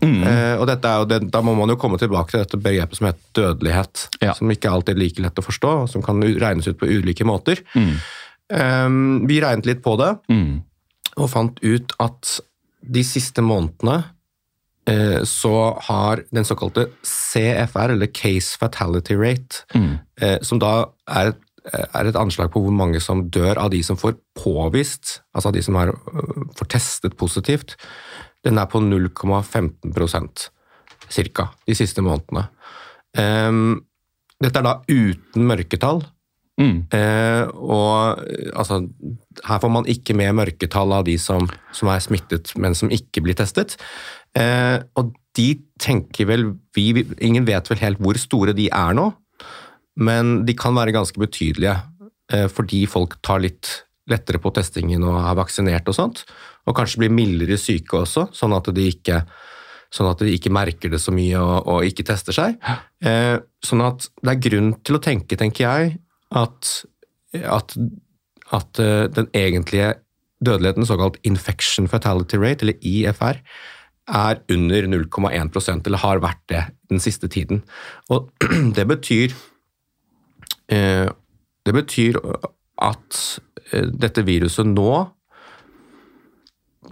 Eh, 0.00 0.56
og 0.58 0.66
er 0.88 0.98
jo 1.02 1.04
det, 1.04 1.30
Da 1.30 1.42
må 1.44 1.54
man 1.54 1.68
jo 1.68 1.76
komme 1.76 1.98
tilbake 2.00 2.30
til 2.30 2.40
dette 2.40 2.56
begrepet 2.58 2.96
som 2.96 3.06
heter 3.10 3.20
dødelighet. 3.34 4.08
Ja. 4.22 4.32
Som 4.34 4.50
ikke 4.50 4.70
alltid 4.72 4.96
er 4.96 5.00
like 5.02 5.20
lett 5.22 5.38
å 5.38 5.44
forstå, 5.44 5.72
og 5.82 5.88
som 5.92 6.02
kan 6.02 6.20
regnes 6.22 6.66
ut 6.66 6.78
på 6.80 6.88
ulike 6.88 7.24
måter. 7.28 7.60
Um, 8.52 9.26
vi 9.28 9.40
regnet 9.40 9.66
litt 9.68 9.82
på 9.84 9.96
det, 10.00 10.18
Mm. 10.28 10.62
og 11.16 11.30
fant 11.30 11.58
ut 11.62 11.92
at 12.00 12.40
de 12.82 13.02
siste 13.02 13.40
månedene 13.44 14.04
eh, 14.86 15.22
så 15.22 15.78
har 15.86 16.24
den 16.34 16.44
såkalte 16.44 16.88
CFR, 17.06 17.92
eller 17.94 18.06
Case 18.12 18.58
Fatality 18.58 19.14
Rate, 19.14 19.62
Mm. 19.74 20.00
eh, 20.20 20.38
som 20.42 20.58
da 20.58 20.86
er 21.08 21.28
et, 21.28 21.36
er 21.94 22.06
et 22.08 22.16
anslag 22.16 22.50
på 22.50 22.60
hvor 22.60 22.72
mange 22.74 23.00
som 23.00 23.30
dør 23.30 23.56
av 23.56 23.70
de 23.70 23.80
som 23.82 23.96
får 23.96 24.16
påvist, 24.36 25.20
altså 25.32 25.46
av 25.48 25.52
de 25.54 25.62
som 25.62 25.76
er, 25.76 25.92
øh, 25.92 26.48
får 26.58 26.66
testet 26.68 27.16
positivt, 27.16 27.76
den 28.44 28.58
er 28.58 28.66
på 28.70 28.80
0,15% 28.82 30.48
cirka 31.12 31.48
de 31.68 31.76
siste 31.76 32.02
månedene. 32.04 32.46
Um, 33.18 33.82
dette 34.42 34.58
er 34.58 34.66
da 34.66 34.78
uten 34.90 35.48
mørketall, 35.50 36.04
Mm. 36.60 36.82
Uh, 36.92 37.48
og 37.64 38.18
altså, 38.60 38.76
her 39.48 39.60
får 39.62 39.70
man 39.72 39.86
ikke 39.88 40.12
med 40.14 40.34
mørketall 40.36 40.92
av 40.92 41.06
de 41.06 41.14
som, 41.18 41.46
som 41.72 41.88
er 41.88 42.02
smittet, 42.04 42.52
men 42.60 42.76
som 42.76 42.92
ikke 42.92 43.22
blir 43.24 43.34
testet. 43.38 43.78
Uh, 44.36 44.84
og 45.00 45.14
de 45.34 45.46
tenker 45.80 46.28
vel 46.28 46.44
vi, 46.76 46.90
vi- 46.92 47.06
Ingen 47.24 47.48
vet 47.48 47.70
vel 47.72 47.80
helt 47.80 48.02
hvor 48.04 48.20
store 48.20 48.52
de 48.52 48.68
er 48.68 48.92
nå, 48.94 49.08
men 49.96 50.44
de 50.44 50.52
kan 50.54 50.76
være 50.76 50.92
ganske 50.92 51.18
betydelige. 51.24 51.78
Eh, 52.32 52.46
fordi 52.52 52.84
folk 52.86 53.16
tar 53.24 53.40
litt 53.42 53.72
lettere 54.12 54.38
på 54.40 54.52
testingen 54.54 55.02
og 55.08 55.18
er 55.24 55.34
vaksinert 55.40 55.88
og 55.88 55.96
sånt. 55.96 56.22
Og 56.68 56.76
kanskje 56.76 57.02
blir 57.02 57.14
mildere 57.14 57.58
syke 57.60 58.02
også, 58.04 58.28
sånn 58.36 58.54
at 58.58 58.70
de 58.74 58.90
ikke 58.92 59.24
Sånn 59.92 60.08
at 60.08 60.22
de 60.24 60.32
ikke 60.32 60.48
merker 60.48 60.88
det 60.88 61.02
så 61.04 61.12
mye 61.12 61.36
og, 61.36 61.66
og 61.68 61.84
ikke 61.84 62.06
tester 62.08 62.32
seg. 62.32 62.54
Eh, 63.04 63.34
sånn 63.60 63.82
at 63.84 64.06
det 64.24 64.30
er 64.32 64.38
grunn 64.46 64.70
til 64.88 64.96
å 64.96 65.00
tenke, 65.04 65.36
tenker 65.36 65.66
jeg, 65.66 65.90
at, 66.32 66.70
at, 67.36 67.74
at 68.56 68.80
eh, 68.80 69.02
den 69.12 69.28
egentlige 69.36 69.90
dødeligheten, 70.40 70.88
såkalt 70.88 71.18
infection 71.28 71.90
fatality 71.92 72.40
rate, 72.40 72.64
eller 72.64 72.80
IFR, 72.80 73.42
er 74.08 74.40
under 74.50 74.88
0,1% 74.90 75.86
eller 75.86 76.02
har 76.02 76.22
vært 76.22 76.42
det 76.50 76.62
den 76.90 77.00
siste 77.02 77.28
tiden. 77.28 77.62
Og 78.10 78.30
det 78.76 78.86
betyr 78.88 79.34
eh, 80.72 81.08
Det 81.62 81.74
betyr 81.74 82.18
at 82.82 83.18
eh, 83.70 83.86
dette 83.86 84.24
viruset 84.26 84.66
nå 84.66 84.90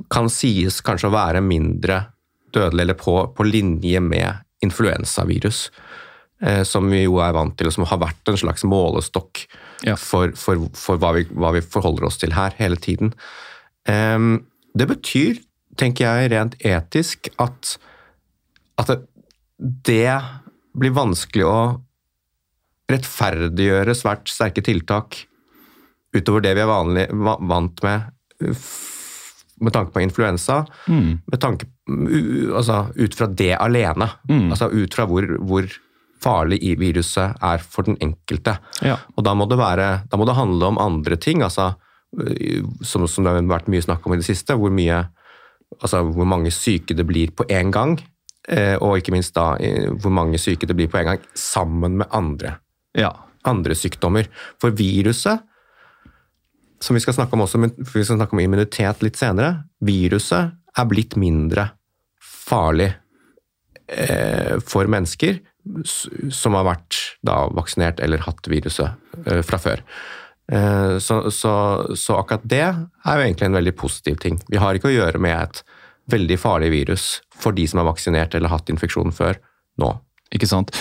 kan 0.09 0.31
sies 0.33 0.81
kanskje 0.85 1.11
å 1.11 1.15
være 1.15 1.43
mindre 1.45 2.05
dødelig, 2.55 2.83
eller 2.83 2.99
på, 2.99 3.15
på 3.37 3.47
linje 3.47 4.01
med 4.03 4.41
influensavirus, 4.65 5.71
eh, 6.43 6.63
som 6.69 6.89
vi 6.91 7.05
jo 7.05 7.21
er 7.23 7.35
vant 7.37 7.57
til, 7.59 7.71
og 7.71 7.77
som 7.77 7.87
har 7.89 8.01
vært 8.03 8.33
en 8.33 8.41
slags 8.41 8.67
målestokk 8.69 9.47
Ja. 9.87 9.95
for, 9.97 10.35
for, 10.37 10.67
for 10.77 11.01
hva, 11.01 11.15
vi, 11.17 11.25
hva 11.33 11.55
vi 11.57 11.63
forholder 11.65 12.05
oss 12.11 12.19
til 12.21 12.35
her 12.37 12.53
hele 12.59 12.77
tiden. 12.77 13.15
Em, 13.89 14.43
det 14.77 14.89
betyr, 14.91 15.41
tenker 15.81 16.05
jeg 16.05 16.33
rent 16.35 16.59
etisk, 16.61 17.31
at, 17.41 17.79
at 18.77 18.91
det, 18.93 18.99
det 19.89 20.19
blir 20.77 20.93
vanskelig 20.97 21.47
å 21.49 21.61
rettferdiggjøre 22.91 23.95
svært 23.95 24.31
sterke 24.31 24.63
tiltak 24.67 25.23
utover 26.17 26.43
det 26.43 26.57
vi 26.59 26.65
er 26.65 26.71
vanlig, 26.71 27.07
vant 27.15 27.83
med 27.87 28.51
med 29.61 29.75
tanke 29.75 29.93
på 29.93 30.01
influensa, 30.01 30.63
med 30.89 31.39
tanke, 31.41 31.67
altså, 32.57 32.87
ut 32.97 33.15
fra 33.15 33.27
det 33.27 33.53
alene. 33.61 34.09
Altså 34.51 34.71
ut 34.73 34.95
fra 34.97 35.05
hvor, 35.11 35.27
hvor 35.45 35.69
farlig 36.21 36.59
i 36.65 36.75
viruset 36.77 37.39
er 37.41 37.63
for 37.65 37.89
den 37.89 37.97
enkelte. 38.05 38.59
Ja. 38.85 38.99
Og 39.17 39.25
da 39.25 39.33
må 39.37 39.47
det, 39.49 39.57
være, 39.61 39.89
da 40.09 40.21
må 40.21 40.27
det 40.29 40.37
handle 40.37 40.73
om 40.73 40.81
andre 40.81 41.17
ting, 41.17 41.41
altså, 41.45 41.71
som, 42.83 43.07
som 43.09 43.25
det 43.25 43.33
har 43.33 43.49
vært 43.49 43.69
mye 43.73 43.85
snakk 43.85 44.05
om 44.05 44.17
i 44.17 44.21
det 44.21 44.27
siste, 44.29 44.57
hvor, 44.59 44.73
mye, 44.75 45.03
altså, 45.79 46.03
hvor 46.09 46.29
mange 46.29 46.53
syke 46.53 46.97
det 46.97 47.07
blir 47.09 47.33
på 47.37 47.49
én 47.49 47.73
gang. 47.73 47.99
eh, 48.49 48.77
og 48.81 48.99
ikke 49.01 49.15
minst 49.15 49.35
da 49.37 49.55
hvor 50.01 50.13
mange 50.15 50.41
syke 50.41 50.69
det 50.69 50.77
blir 50.79 50.91
på 50.91 51.01
en 51.01 51.13
gang, 51.13 51.25
sammen 51.37 51.99
med 52.01 52.11
andre, 52.17 52.57
ja. 52.97 53.13
andre 53.45 53.77
sykdommer. 53.77 54.29
For 54.61 54.75
viruset, 54.77 55.45
som 56.81 56.97
vi 56.97 57.03
skal 57.03 57.17
snakke 57.17 57.37
om 57.37 57.45
også, 57.45 57.61
vi 57.61 58.05
skal 58.05 58.17
snakke 58.17 58.37
om 58.37 58.43
immunitet 58.43 59.05
litt 59.05 59.19
senere, 59.21 59.65
viruset 59.85 60.57
er 60.79 60.89
blitt 60.89 61.17
mindre 61.21 61.69
farlig 62.21 62.89
eh, 63.91 64.57
for 64.65 64.91
mennesker 64.91 65.41
som 66.33 66.57
har 66.57 66.67
vært 66.67 66.97
da, 67.27 67.45
vaksinert 67.53 68.01
eller 68.01 68.25
hatt 68.25 68.49
viruset 68.49 69.27
eh, 69.27 69.43
fra 69.47 69.61
før. 69.61 69.85
Eh, 70.53 70.97
så, 70.99 71.23
så, 71.31 71.53
så, 71.95 72.17
akkurat 72.17 72.47
det 72.49 72.65
er 72.65 72.81
jo 72.81 73.27
egentlig 73.27 73.51
en 73.51 73.59
veldig 73.61 73.77
positiv 73.79 74.19
ting. 74.23 74.41
Vi 74.49 74.61
har 74.63 74.75
ikke 74.75 74.91
å 74.91 74.97
gjøre 74.97 75.21
med 75.23 75.37
et 75.37 75.63
veldig 76.11 76.41
farlig 76.41 76.73
virus 76.73 77.21
for 77.39 77.55
de 77.55 77.67
som 77.71 77.83
er 77.83 77.91
vaksinert 77.91 78.35
eller 78.35 78.53
hatt 78.53 78.73
infeksjonen 78.73 79.15
før, 79.15 79.39
nå. 79.81 79.95
Ikke 80.35 80.49
sant. 80.49 80.73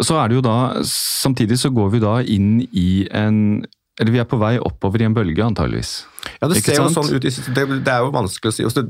Så 0.00 0.16
er 0.16 0.30
det 0.30 0.38
jo 0.38 0.44
da, 0.44 0.58
Samtidig 0.86 1.58
så 1.60 1.70
går 1.74 1.90
vi 1.92 2.00
da 2.02 2.18
inn 2.22 2.60
i 2.70 3.08
en 3.16 3.66
eller 3.98 4.14
vi 4.14 4.20
er 4.22 4.28
på 4.30 4.38
vei 4.38 4.54
oppover 4.62 5.02
i 5.02 5.08
en 5.08 5.16
bølge, 5.16 5.42
antageligvis. 5.42 5.92
Ja, 6.38 6.46
det 6.46 6.60
ser 6.62 6.78
jo 6.78 6.86
sånn 6.94 7.10
ut. 7.10 7.24
Det, 7.24 7.64
det 7.82 7.92
er 7.92 8.04
jo 8.04 8.12
vanskelig 8.14 8.52
å 8.52 8.54
si. 8.54 8.66
Altså, 8.68 8.84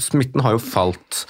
smitten 0.00 0.44
har 0.44 0.56
jo 0.56 0.62
falt 0.62 1.26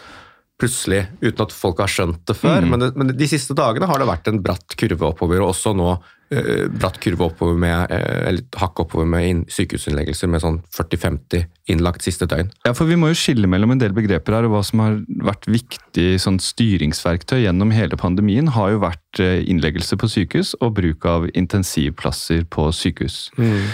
plutselig, 0.59 1.05
uten 1.23 1.43
at 1.45 1.55
folk 1.55 1.81
har 1.83 1.91
skjønt 1.91 2.23
det 2.27 2.37
før. 2.39 2.63
Mm. 2.63 2.71
Men, 2.71 2.83
det, 2.83 2.91
men, 2.99 3.13
de 3.19 3.29
siste 3.31 3.55
dagene 3.59 3.89
har 3.91 4.01
det 4.01 4.09
vært 4.11 4.31
en 4.31 4.41
bratt 4.43 4.75
kurve 4.79 5.11
oppover, 5.13 5.43
og 5.43 5.53
også 5.53 5.75
nå 5.79 5.93
bratt 6.29 6.99
kurve 7.01 7.25
oppover 7.31 7.57
med, 7.57 7.93
uh, 7.93 8.29
eller 8.29 8.45
hakk 8.61 8.83
oppover 8.85 9.09
med 9.09 9.47
sykehusinnleggelser 9.53 10.29
med 10.29 10.43
sånn 10.45 10.59
40-50 10.77 11.47
innlagt 11.73 12.05
siste 12.05 12.29
døgn. 12.29 12.51
Ja, 12.65 12.75
for 12.77 12.89
Vi 12.89 12.97
må 12.97 13.11
jo 13.11 13.19
skille 13.19 13.49
mellom 13.49 13.75
en 13.75 13.81
del 13.81 13.93
begreper 13.97 14.37
her, 14.37 14.49
og 14.49 14.55
hva 14.55 14.63
som 14.65 14.81
har 14.81 14.99
vært 15.25 15.49
viktig 15.49 16.17
sånn 16.21 16.39
styringsverktøy 16.41 17.43
gjennom 17.43 17.73
hele 17.77 17.97
pandemien, 18.01 18.49
har 18.53 18.73
jo 18.75 18.83
vært 18.85 19.23
uh, 19.23 19.41
innleggelse 19.41 19.99
på 20.01 20.11
sykehus 20.13 20.55
og 20.61 20.77
bruk 20.79 21.09
av 21.09 21.29
intensivplasser 21.33 22.45
på 22.53 22.69
sykehus. 22.77 23.19
Mm. 23.39 23.69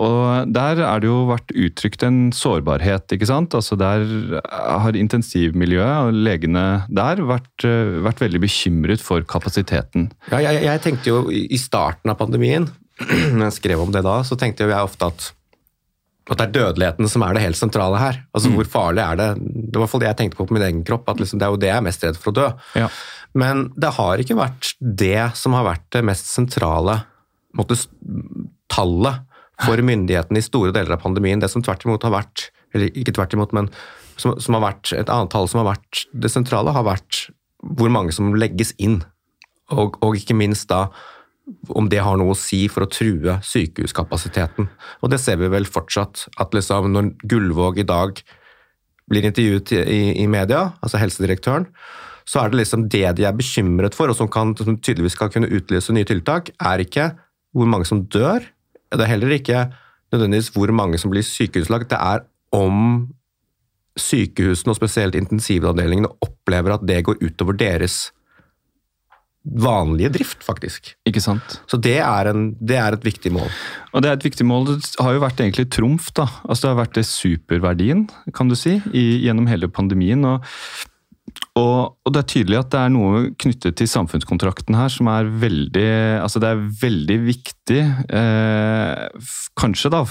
og 0.00 0.52
Der 0.52 0.80
er 0.80 1.00
det 1.00 1.08
jo 1.08 1.26
vært 1.28 1.52
uttrykt 1.52 2.02
en 2.06 2.32
sårbarhet, 2.32 3.12
ikke 3.12 3.28
sant. 3.28 3.54
Altså 3.54 3.76
Der 3.76 4.04
har 4.42 4.96
intensivmiljøet 4.96 6.08
og 6.08 6.16
legene 6.16 6.84
der 6.88 7.22
vært, 7.24 7.64
vært 8.04 8.22
veldig 8.24 8.40
bekymret 8.42 9.04
for 9.04 9.24
kapasiteten. 9.28 10.10
Ja, 10.32 10.40
jeg, 10.40 10.62
jeg 10.64 10.84
tenkte 10.84 11.12
jo 11.12 11.22
i 11.32 11.61
starten 11.62 12.12
av 12.12 12.18
pandemien, 12.20 12.66
når 13.36 13.46
jeg 13.48 13.58
skrev 13.60 13.84
om 13.84 13.94
det 13.94 14.04
da, 14.06 14.18
så 14.26 14.38
tenkte 14.38 14.68
jeg 14.68 14.76
ofte 14.76 15.08
at, 15.08 15.30
at 16.30 16.38
det 16.38 16.46
er 16.48 16.54
dødeligheten 16.58 17.10
som 17.10 17.24
er 17.26 17.36
det 17.36 17.44
helt 17.46 17.58
sentrale 17.58 18.00
her. 18.00 18.20
Altså 18.34 18.52
mm. 18.52 18.58
Hvor 18.58 18.70
farlig 18.76 19.04
er 19.04 19.20
det? 19.20 19.28
Det 19.40 19.74
var 19.74 19.80
i 19.80 19.84
hvert 19.84 19.94
fall 19.94 20.04
det 20.04 20.10
jeg 20.10 20.20
tenkte 20.20 20.40
på 20.40 20.48
på 20.48 20.58
min 20.58 20.66
egen 20.68 20.84
kropp, 20.86 21.08
at 21.12 21.22
liksom, 21.22 21.40
det 21.40 21.48
er 21.48 21.54
jo 21.54 21.62
det 21.62 21.72
jeg 21.72 21.78
er 21.78 21.88
mest 21.88 22.06
redd 22.06 22.20
for 22.20 22.32
å 22.32 22.38
dø. 22.38 22.48
Ja. 22.84 22.90
Men 23.38 23.66
det 23.80 23.94
har 23.96 24.20
ikke 24.20 24.38
vært 24.38 24.74
det 24.80 25.32
som 25.40 25.56
har 25.56 25.66
vært 25.70 25.88
det 25.94 26.04
mest 26.04 26.28
sentrale 26.28 27.00
måtte, 27.56 27.76
tallet 28.72 29.28
for 29.62 29.82
myndighetene 29.84 30.40
i 30.40 30.44
store 30.44 30.72
deler 30.74 30.96
av 30.96 31.02
pandemien. 31.04 31.40
Det 31.40 31.50
som 31.52 31.64
tvert 31.64 31.84
imot 31.86 32.04
har 32.06 32.14
vært, 32.14 32.48
eller 32.74 32.92
ikke 32.98 33.14
tvert 33.16 33.36
imot, 33.36 33.54
men 33.56 33.70
som, 34.20 34.36
som 34.40 34.56
har 34.56 34.64
vært 34.66 34.92
et 34.96 35.10
annet 35.12 35.32
tall 35.32 35.48
som 35.50 35.62
har 35.62 35.72
vært 35.74 36.04
det 36.12 36.30
sentrale, 36.32 36.74
har 36.74 36.86
vært 36.86 37.26
hvor 37.62 37.92
mange 37.94 38.14
som 38.14 38.32
legges 38.34 38.74
inn. 38.82 39.00
Og, 39.72 39.96
og 40.04 40.18
ikke 40.18 40.36
minst 40.36 40.68
da 40.72 40.88
om 41.74 41.88
det 41.90 42.02
har 42.04 42.18
noe 42.18 42.34
å 42.34 42.38
si 42.38 42.64
for 42.70 42.86
å 42.86 42.90
true 42.90 43.38
sykehuskapasiteten. 43.46 44.68
Og 45.02 45.10
det 45.12 45.18
ser 45.22 45.40
vi 45.40 45.50
vel 45.52 45.66
fortsatt, 45.66 46.28
at 46.40 46.54
liksom 46.54 46.92
når 46.94 47.10
Gullvåg 47.28 47.82
i 47.82 47.88
dag 47.88 48.22
blir 49.10 49.26
intervjuet 49.26 49.74
i, 49.82 50.00
i, 50.22 50.26
media, 50.30 50.70
altså 50.80 51.00
helsedirektøren, 51.02 51.66
så 52.28 52.44
er 52.44 52.52
det 52.52 52.60
liksom 52.60 52.86
det 52.92 53.08
de 53.18 53.26
er 53.26 53.34
bekymret 53.34 53.96
for, 53.98 54.12
og 54.12 54.16
som, 54.16 54.30
kan, 54.30 54.54
som 54.56 54.78
tydeligvis 54.78 55.16
skal 55.18 55.32
kunne 55.34 55.50
utløse 55.50 55.94
nye 55.94 56.06
tiltak, 56.06 56.52
er 56.62 56.84
ikke 56.84 57.10
hvor 57.52 57.68
mange 57.68 57.88
som 57.88 58.04
dør. 58.06 58.46
Det 58.92 59.02
er 59.02 59.10
heller 59.10 59.34
ikke 59.34 59.66
nødvendigvis 60.14 60.52
hvor 60.54 60.70
mange 60.76 61.00
som 61.02 61.10
blir 61.12 61.26
sykehuslagt. 61.26 61.90
Det 61.90 61.98
er 61.98 62.22
om 62.54 63.10
sykehusene, 63.98 64.72
og 64.72 64.78
spesielt 64.78 65.18
intensivavdelingene, 65.18 66.10
opplever 66.24 66.76
at 66.76 66.86
det 66.88 67.02
går 67.04 67.20
utover 67.24 67.58
deres 67.58 68.12
vanlige 69.42 70.12
drift, 70.14 70.44
faktisk. 70.46 70.92
Ikke 71.08 71.22
sant? 71.22 71.58
Så 71.66 71.78
det 71.82 71.98
er, 71.98 72.30
en, 72.30 72.52
det 72.60 72.78
er, 72.78 72.94
et 72.94 73.04
viktig 73.04 73.32
mål. 73.34 73.50
Og 73.92 74.04
det 74.04 74.10
er 74.10 74.18
et 74.18 74.28
viktig 74.28 74.46
mål. 74.46 74.68
Det 74.70 75.02
har 75.02 75.16
jo 75.16 75.24
vært 75.24 75.42
egentlig 75.42 75.66
trumf, 75.74 76.12
da. 76.14 76.28
Altså 76.46 76.66
det 76.66 76.70
har 76.70 76.80
vært 76.84 76.96
det 77.00 77.08
superverdien, 77.10 78.06
kan 78.36 78.52
du 78.52 78.56
si, 78.58 78.78
i, 78.94 79.04
gjennom 79.26 79.50
hele 79.50 79.66
pandemien. 79.72 80.22
Og, 80.28 80.46
og, 81.58 81.96
og, 82.04 82.12
det 82.14 82.22
er 82.22 82.28
tydelig 82.30 82.60
at 82.60 82.70
det 82.72 82.82
er 82.84 82.92
noe 82.94 83.22
knyttet 83.42 83.76
til 83.80 83.90
samfunnskontrakten 83.90 84.76
her 84.78 84.90
som 84.92 85.08
er 85.12 85.28
veldig 85.42 85.88
Altså 86.22 86.40
det 86.42 86.50
er 86.50 86.62
veldig 86.82 87.16
viktig, 87.26 87.80
eh, 88.18 89.26
kanskje 89.58 89.90
da 89.92 90.04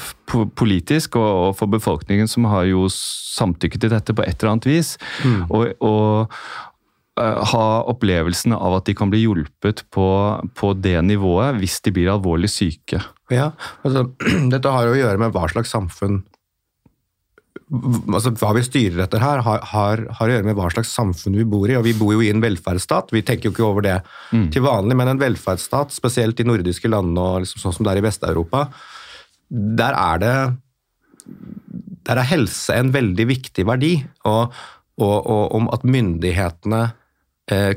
politisk 0.59 1.15
og, 1.19 1.29
og, 1.29 1.55
for 1.59 1.71
befolkningen 1.71 2.29
som 2.31 2.50
har 2.51 2.67
jo 2.69 2.88
samtykket 2.91 3.85
til 3.85 3.93
dette 3.95 4.15
på 4.15 4.25
et 4.25 4.35
eller 4.35 4.57
annet 4.57 4.69
vis. 4.69 4.97
Mm. 5.23 5.47
og, 5.50 6.27
ha 7.20 7.65
opplevelsen 7.91 8.53
av 8.56 8.77
at 8.77 8.88
de 8.88 8.96
kan 8.96 9.10
bli 9.12 9.25
hjulpet 9.25 9.84
på, 9.91 10.08
på, 10.56 10.74
det 10.80 10.96
nivået 11.03 11.58
hvis 11.60 11.82
de 11.84 11.91
blir 11.96 12.12
alvorlig 12.13 12.50
syke. 12.51 13.01
Ja, 13.32 13.51
altså, 13.84 14.08
Dette 14.53 14.72
har 14.72 14.88
jo 14.88 14.96
å 14.96 15.01
gjøre 15.01 15.20
med 15.20 15.36
hva 15.36 15.48
slags 15.51 15.74
samfunn 15.74 16.24
altså 17.72 18.34
Hva 18.36 18.50
vi 18.58 18.62
styrer 18.65 19.06
etter 19.06 19.22
her, 19.24 19.39
har, 19.46 19.62
har, 19.63 20.01
har, 20.18 20.27
å 20.27 20.34
gjøre 20.34 20.44
med 20.44 20.58
hva 20.58 20.65
slags 20.74 20.89
samfunn 20.91 21.38
vi 21.39 21.46
bor 21.48 21.72
i. 21.72 21.77
og 21.80 21.86
Vi 21.86 21.94
bor 21.96 22.12
jo 22.12 22.24
i 22.24 22.27
en 22.27 22.44
velferdsstat, 22.44 23.13
vi 23.15 23.22
tenker 23.24 23.48
jo 23.48 23.53
ikke 23.53 23.63
over 23.63 23.86
det 23.86 23.94
mm. 24.36 24.50
til 24.51 24.65
vanlig, 24.65 24.98
men 25.00 25.13
en 25.13 25.22
velferdsstat, 25.22 25.96
spesielt 25.96 26.41
i 26.44 26.48
nordiske 26.48 26.91
land 26.91 27.15
og 27.15 27.46
liksom 27.46 27.63
sånn 27.63 27.77
som 27.77 27.88
det 27.88 27.94
er 27.94 28.01
i 28.01 28.03
Vest-Europa, 28.03 28.65
der 29.80 29.96
er 29.96 30.20
det 30.20 30.36
der 32.12 32.20
er 32.20 32.27
helse 32.27 32.75
en 32.75 32.91
veldig 32.91 33.27
viktig 33.30 33.63
verdi. 33.70 33.94
Og, 34.27 34.51
og, 35.00 35.18
og 35.32 35.56
om 35.56 35.72
at 35.72 35.88
myndighetene 35.88 36.82
Eh, 36.91 37.00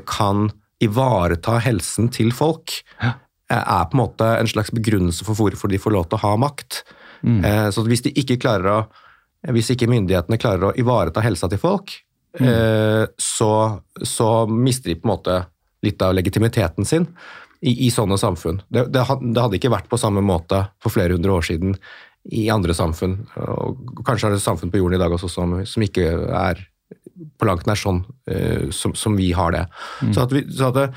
kan 0.07 0.49
ivareta 0.83 1.57
helsen 1.63 2.09
til 2.13 2.33
folk. 2.35 2.73
Eh, 3.01 3.61
er 3.61 3.85
på 3.89 3.97
en 3.97 4.01
måte 4.01 4.27
en 4.39 4.49
slags 4.49 4.73
begrunnelse 4.73 5.25
for 5.27 5.37
hvorfor 5.37 5.69
de 5.71 5.81
får 5.81 5.93
lov 5.93 6.07
til 6.09 6.17
å 6.17 6.23
ha 6.25 6.35
makt. 6.41 6.81
Mm. 7.21 7.39
Eh, 7.45 7.67
så 7.73 7.85
hvis 7.85 8.05
de 8.05 8.13
ikke 8.17 8.39
klarer 8.41 8.71
å 8.73 8.83
hvis 9.53 9.67
ikke 9.75 9.85
myndighetene 9.85 10.39
klarer 10.41 10.71
å 10.71 10.75
ivareta 10.81 11.21
helsa 11.21 11.45
til 11.51 11.59
folk, 11.61 11.91
mm. 12.39 13.11
så, 13.21 13.49
så, 14.01 14.29
mister 14.49 14.89
de 14.89 14.95
på 14.97 15.05
en 15.05 15.11
måte 15.11 15.35
litt 15.85 16.01
av 16.01 16.15
legitimiteten 16.17 16.87
sin 16.89 17.05
i, 17.61 17.75
i 17.85 17.91
sånne 17.93 18.17
samfunn. 18.17 18.63
Det, 18.73 18.87
det, 18.89 19.03
hadde 19.05 19.59
ikke 19.59 19.69
vært 19.69 19.91
på 19.91 19.99
samme 20.01 20.23
måte 20.25 20.63
for 20.81 20.95
flere 20.95 21.13
hundre 21.13 21.37
år 21.37 21.45
siden 21.45 21.77
i 22.33 22.47
andre 22.49 22.73
samfunn. 22.73 23.19
Og 23.37 24.01
kanskje 24.07 24.31
er 24.31 24.35
det 24.39 24.41
samfunn 24.41 24.73
på 24.73 24.81
jorden 24.81 24.97
i 24.97 25.03
dag 25.03 25.13
også 25.13 25.29
som, 25.29 25.59
som 25.69 25.85
ikke 25.85 26.09
er 26.25 26.65
på 27.15 27.47
langt 27.47 27.67
nær 27.69 27.79
sånn 27.79 28.03
uh, 28.03 28.71
som, 28.75 28.95
som, 28.97 29.15
vi 29.19 29.31
har 29.35 29.55
det. 29.55 29.65
Mm. 30.01 30.11
Så 30.15 30.25
at, 30.25 30.35
vi, 30.35 30.43
så 30.51 30.71
at 30.71 30.79
det, 30.79 30.87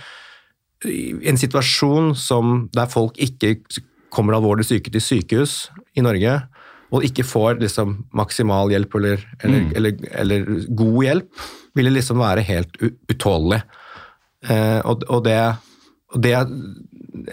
en 1.28 1.38
situasjon 1.40 2.12
som, 2.18 2.68
der 2.74 2.90
folk 2.90 3.18
ikke 3.22 3.56
kommer 4.14 4.36
alvorlig 4.36 4.66
syke 4.68 4.92
til 4.94 5.04
sykehus 5.04 5.68
i 5.98 6.04
Norge, 6.04 6.38
og 6.94 7.04
ikke 7.04 7.26
får 7.26 7.58
liksom, 7.60 7.98
maksimal 8.16 8.70
hjelp 8.72 8.94
eller, 8.96 9.24
eller, 9.42 9.64
mm. 9.64 9.72
eller, 9.76 10.04
eller, 10.22 10.46
god 10.78 11.00
hjelp, 11.04 11.48
ville 11.76 11.92
liksom 11.92 12.22
være 12.22 12.46
helt 12.48 12.78
utålelig. 13.10 13.60
Uh, 14.48 14.80
og, 14.86 15.02
og, 15.10 15.24
det, 15.26 15.40
og, 16.14 16.22
det, 16.24 16.36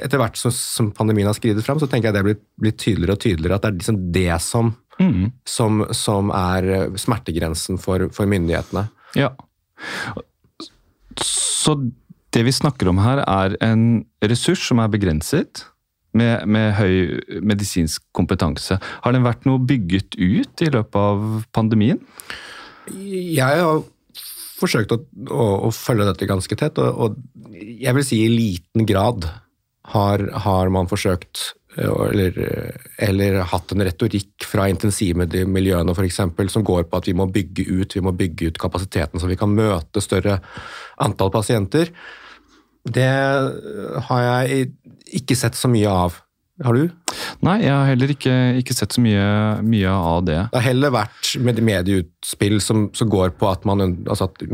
Etter 0.01 0.20
hvert 0.20 0.39
som, 0.39 0.51
som, 0.51 0.89
pandemien 0.96 1.30
har 1.30 1.38
skridet 1.38 1.63
fram, 1.65 1.80
så 1.80 1.88
tenker 1.88 2.10
jeg 2.10 2.18
det 2.18 2.25
blir, 2.25 2.39
blir 2.60 2.74
tydeligere 2.74 3.15
og 3.15 3.22
tydeligere 3.22 3.60
at 3.60 3.65
det 3.65 3.70
er 3.70 3.80
liksom 3.80 4.00
det 4.15 4.39
som 4.44 4.74
mm. 5.02 5.30
som, 5.48 5.84
som, 5.96 6.32
er 6.36 6.70
eh, 6.78 6.98
smertegrensen 7.00 7.80
for, 7.82 8.08
for 8.16 8.30
myndighetene. 8.30 8.88
Ja. 9.18 9.32
Så 11.22 11.78
det 12.36 12.44
vi 12.48 12.54
snakker 12.56 12.92
om 12.92 13.00
her, 13.04 13.24
er 13.24 13.56
en 13.64 14.04
ressurs 14.24 14.66
som 14.68 14.84
er 14.84 14.92
begrenset. 14.92 15.66
Med, 16.16 16.46
med, 16.48 16.70
høy 16.78 17.42
medisinsk 17.44 18.06
kompetanse. 18.16 18.78
Har 19.04 19.12
den 19.12 19.25
vært 19.25 19.44
noe 19.44 19.60
bygget 19.60 20.16
ut 20.16 20.62
i 20.64 20.70
løpet 20.72 20.96
av 20.96 21.42
pandemien? 21.52 22.00
Jeg 22.88 23.60
har 23.60 23.82
forsøkt 24.56 24.94
å, 24.96 25.02
å, 25.28 25.48
å 25.68 25.72
følge 25.75 26.08
dette 26.08 26.30
ganske 26.30 26.56
tett, 26.56 26.80
og, 26.80 27.02
og, 27.04 27.18
jeg 27.52 27.92
vil 27.98 28.08
si 28.08 28.22
i 28.24 28.32
liten 28.32 28.88
grad 28.88 29.28
har, 29.92 30.24
har 30.46 30.72
man 30.72 30.88
forsøkt 30.88 31.50
eller, 31.77 32.38
eller, 33.08 33.39
hatt 33.51 33.74
en 33.74 33.84
retorikk 33.84 34.46
fra 34.48 34.67
intensivmiljøene 34.72 35.96
f.eks. 35.96 36.22
som 36.53 36.65
går 36.65 36.86
på 36.88 37.01
at 37.01 37.10
vi 37.10 37.15
må 37.17 37.27
bygge 37.27 37.65
ut 37.67 37.96
vi 37.98 38.03
må 38.05 38.13
bygge 38.15 38.51
ut 38.51 38.62
kapasiteten 38.62 39.20
så 39.20 39.27
vi 39.27 39.39
kan 39.39 39.51
møte 39.51 40.03
større 40.03 40.39
antall 41.03 41.34
pasienter. 41.34 41.91
Det 42.86 43.10
har 44.08 44.27
jeg 44.29 44.70
ikke 45.20 45.38
sett 45.38 45.58
så 45.58 45.72
mye 45.72 45.89
av. 45.89 46.22
Har 46.63 46.77
du? 46.77 46.86
Nei, 47.44 47.58
jeg 47.65 47.74
har 47.74 47.89
heller 47.89 48.12
ikke, 48.13 48.34
ikke 48.62 48.75
sett 48.77 48.94
så 48.96 49.01
mye, 49.03 49.24
mye, 49.65 49.91
av 49.91 50.22
det. 50.24 50.38
Det 50.53 50.62
har 50.62 50.70
heller 50.70 50.94
vært 50.96 51.34
med 51.44 51.60
medieutspill 51.60 52.62
som, 52.63 52.88
som 52.96 53.12
går 53.12 53.34
på 53.36 53.50
at 53.51 53.65
man 53.67 53.84
altså 53.84 54.29
at 54.29 54.46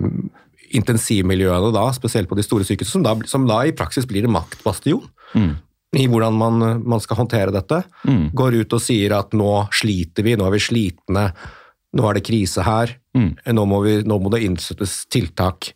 intensivmiljøene 0.72 1.70
da, 1.76 1.84
spesielt 1.94 2.32
på 2.32 2.38
de 2.40 2.46
store 2.48 2.66
sykehusene, 2.66 3.04
som 3.04 3.22
som 3.28 3.46
da 3.50 3.60
i 3.68 3.76
praksis 3.76 4.08
blir 4.10 4.26
en 4.26 4.38
maktbastion 4.40 5.04
Mm. 5.32 5.54
I 5.98 6.06
hvordan 6.08 6.38
man, 6.40 6.62
man 6.88 7.02
skal 7.04 7.18
håndtere 7.20 7.52
dette. 7.52 7.82
Mm. 8.08 8.30
Går 8.38 8.62
ut 8.62 8.74
og 8.78 8.84
sier 8.84 9.12
at 9.18 9.34
nå 9.36 9.50
sliter 9.76 10.24
vi, 10.24 10.38
nå 10.40 10.46
er 10.48 10.54
vi 10.56 10.62
slitne, 10.64 11.26
nå 11.92 12.06
er 12.08 12.20
det 12.20 12.28
krise 12.28 12.64
her, 12.68 12.98
Mm. 13.12 13.34
nå, 13.52 13.64
må 13.68 13.82
vi, 13.84 13.98
nå 14.08 14.16
må 14.24 14.30
det 14.32 14.40
innsettes 14.48 15.02
tiltak. 15.12 15.74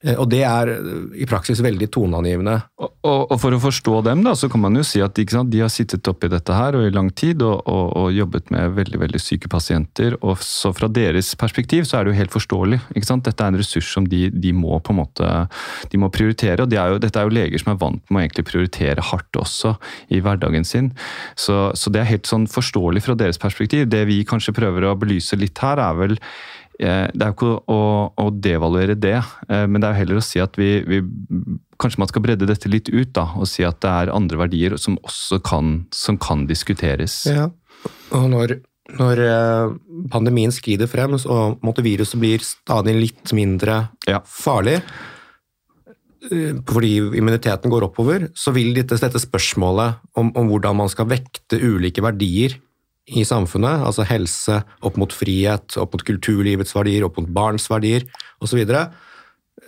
Eh, 0.00 0.16
Og 0.16 0.28
det 0.32 0.40
er 0.48 0.70
eh, 0.72 1.20
i 1.20 1.28
praksis 1.28 1.60
veldig 1.64 1.90
toneangivende. 1.92 2.56
Og, 2.80 2.92
og, 3.04 3.20
og 3.34 3.40
for 3.42 3.56
å 3.56 3.60
forstå 3.60 4.00
dem, 4.08 4.22
da, 4.24 4.32
så 4.38 4.48
kan 4.52 4.62
man 4.64 4.78
jo 4.78 4.84
si 4.86 5.02
at 5.04 5.18
sant, 5.30 5.50
de 5.52 5.60
har 5.60 5.72
sittet 5.72 6.08
oppi 6.08 6.30
dette 6.32 6.56
her 6.56 6.78
og 6.78 6.86
i 6.86 6.94
lang 6.94 7.10
tid 7.12 7.42
og, 7.44 7.60
og, 7.68 8.08
jobbet 8.10 8.50
med 8.50 8.74
veldig 8.78 9.00
veldig 9.04 9.20
syke 9.20 9.50
pasienter. 9.52 10.16
og 10.24 10.40
Så 10.44 10.72
fra 10.76 10.88
deres 10.88 11.34
perspektiv 11.38 11.84
så 11.88 11.98
er 11.98 12.06
det 12.06 12.14
jo 12.14 12.20
helt 12.20 12.34
forståelig. 12.34 12.80
Dette 13.20 13.44
er 13.44 13.52
en 13.52 13.58
ressurs 13.60 13.90
som 13.92 14.06
de, 14.08 14.28
de 14.30 14.52
må 14.56 14.78
på 14.80 14.94
en 14.94 15.00
måte 15.02 15.28
de 15.90 16.00
må 16.00 16.08
prioritere. 16.12 16.62
og 16.62 16.70
de 16.70 16.78
er 16.80 16.94
jo, 16.94 17.00
Dette 17.02 17.20
er 17.20 17.28
jo 17.28 17.34
leger 17.34 17.60
som 17.60 17.74
er 17.74 17.80
vant 17.80 18.02
med 18.08 18.20
å 18.20 18.24
egentlig 18.24 18.46
prioritere 18.48 19.04
hardt 19.10 19.36
også 19.36 19.74
i 20.08 20.22
hverdagen 20.24 20.64
sin. 20.64 20.92
Så, 21.36 21.70
så 21.76 21.92
det 21.92 22.02
er 22.02 22.12
helt 22.14 22.30
sånn 22.30 22.48
forståelig 22.50 23.04
fra 23.04 23.18
deres 23.18 23.40
perspektiv. 23.40 23.88
Det 23.90 24.06
vi 24.08 24.22
kanskje 24.24 24.56
prøver 24.56 24.88
å 24.88 24.96
belyse 24.98 25.38
litt 25.38 25.60
her, 25.60 25.80
er 25.82 25.98
vel 25.98 26.16
det 26.80 27.24
er 27.24 27.32
jo 27.32 27.36
ikke 27.36 27.50
å, 27.68 27.80
å 28.16 28.30
devaluere 28.32 28.96
det, 28.96 29.18
eh, 29.50 29.66
men 29.68 29.82
det 29.82 29.88
er 29.88 29.92
jo 29.94 30.00
heller 30.00 30.20
å 30.20 30.24
si 30.24 30.40
at 30.42 30.56
vi, 30.60 30.78
vi 30.88 31.02
Kanskje 31.80 32.02
man 32.02 32.10
skal 32.10 32.20
bredde 32.20 32.44
dette 32.44 32.68
litt 32.68 32.90
ut 32.92 33.14
da, 33.16 33.22
og 33.40 33.46
si 33.48 33.64
at 33.64 33.78
det 33.80 33.88
er 33.88 34.10
andre 34.12 34.36
verdier 34.36 34.74
som 34.76 34.98
også 35.00 35.38
kan, 35.40 35.86
som 35.96 36.18
kan 36.20 36.42
diskuteres. 36.44 37.22
Ja. 37.24 37.46
Og 38.12 38.26
når, 38.28 38.52
når 38.98 39.22
eh, 39.24 39.72
pandemien 40.12 40.52
skrider 40.52 40.90
frem, 40.92 41.16
så 41.16 41.54
måtte 41.64 41.84
viruset 41.86 42.20
blir 42.20 42.44
stadig 42.44 42.98
litt 42.98 43.32
mindre 43.32 43.78
Ja. 44.04 44.20
farlig, 44.28 44.82
eh, 46.28 46.52
fordi 46.68 46.92
immuniteten 47.16 47.72
går 47.72 47.88
oppover, 47.88 48.28
så 48.36 48.52
vil 48.52 48.74
dette, 48.76 49.00
dette 49.00 49.24
spørsmålet 49.24 50.04
om, 50.20 50.28
om 50.36 50.52
hvordan 50.52 50.76
man 50.82 50.92
skal 50.92 51.08
vekte 51.08 51.62
ulike 51.64 52.04
verdier 52.04 52.60
i 53.16 53.24
samfunnet, 53.26 53.82
altså 53.86 54.06
helse 54.06 54.60
opp 54.86 54.98
mot 55.00 55.12
frihet, 55.14 55.76
opp 55.80 55.94
mot 55.96 56.04
kulturlivets 56.06 56.74
verdier, 56.76 57.06
opp 57.06 57.18
mot 57.20 57.30
barns 57.40 57.66
verdier 57.70 58.06
osv., 58.42 58.60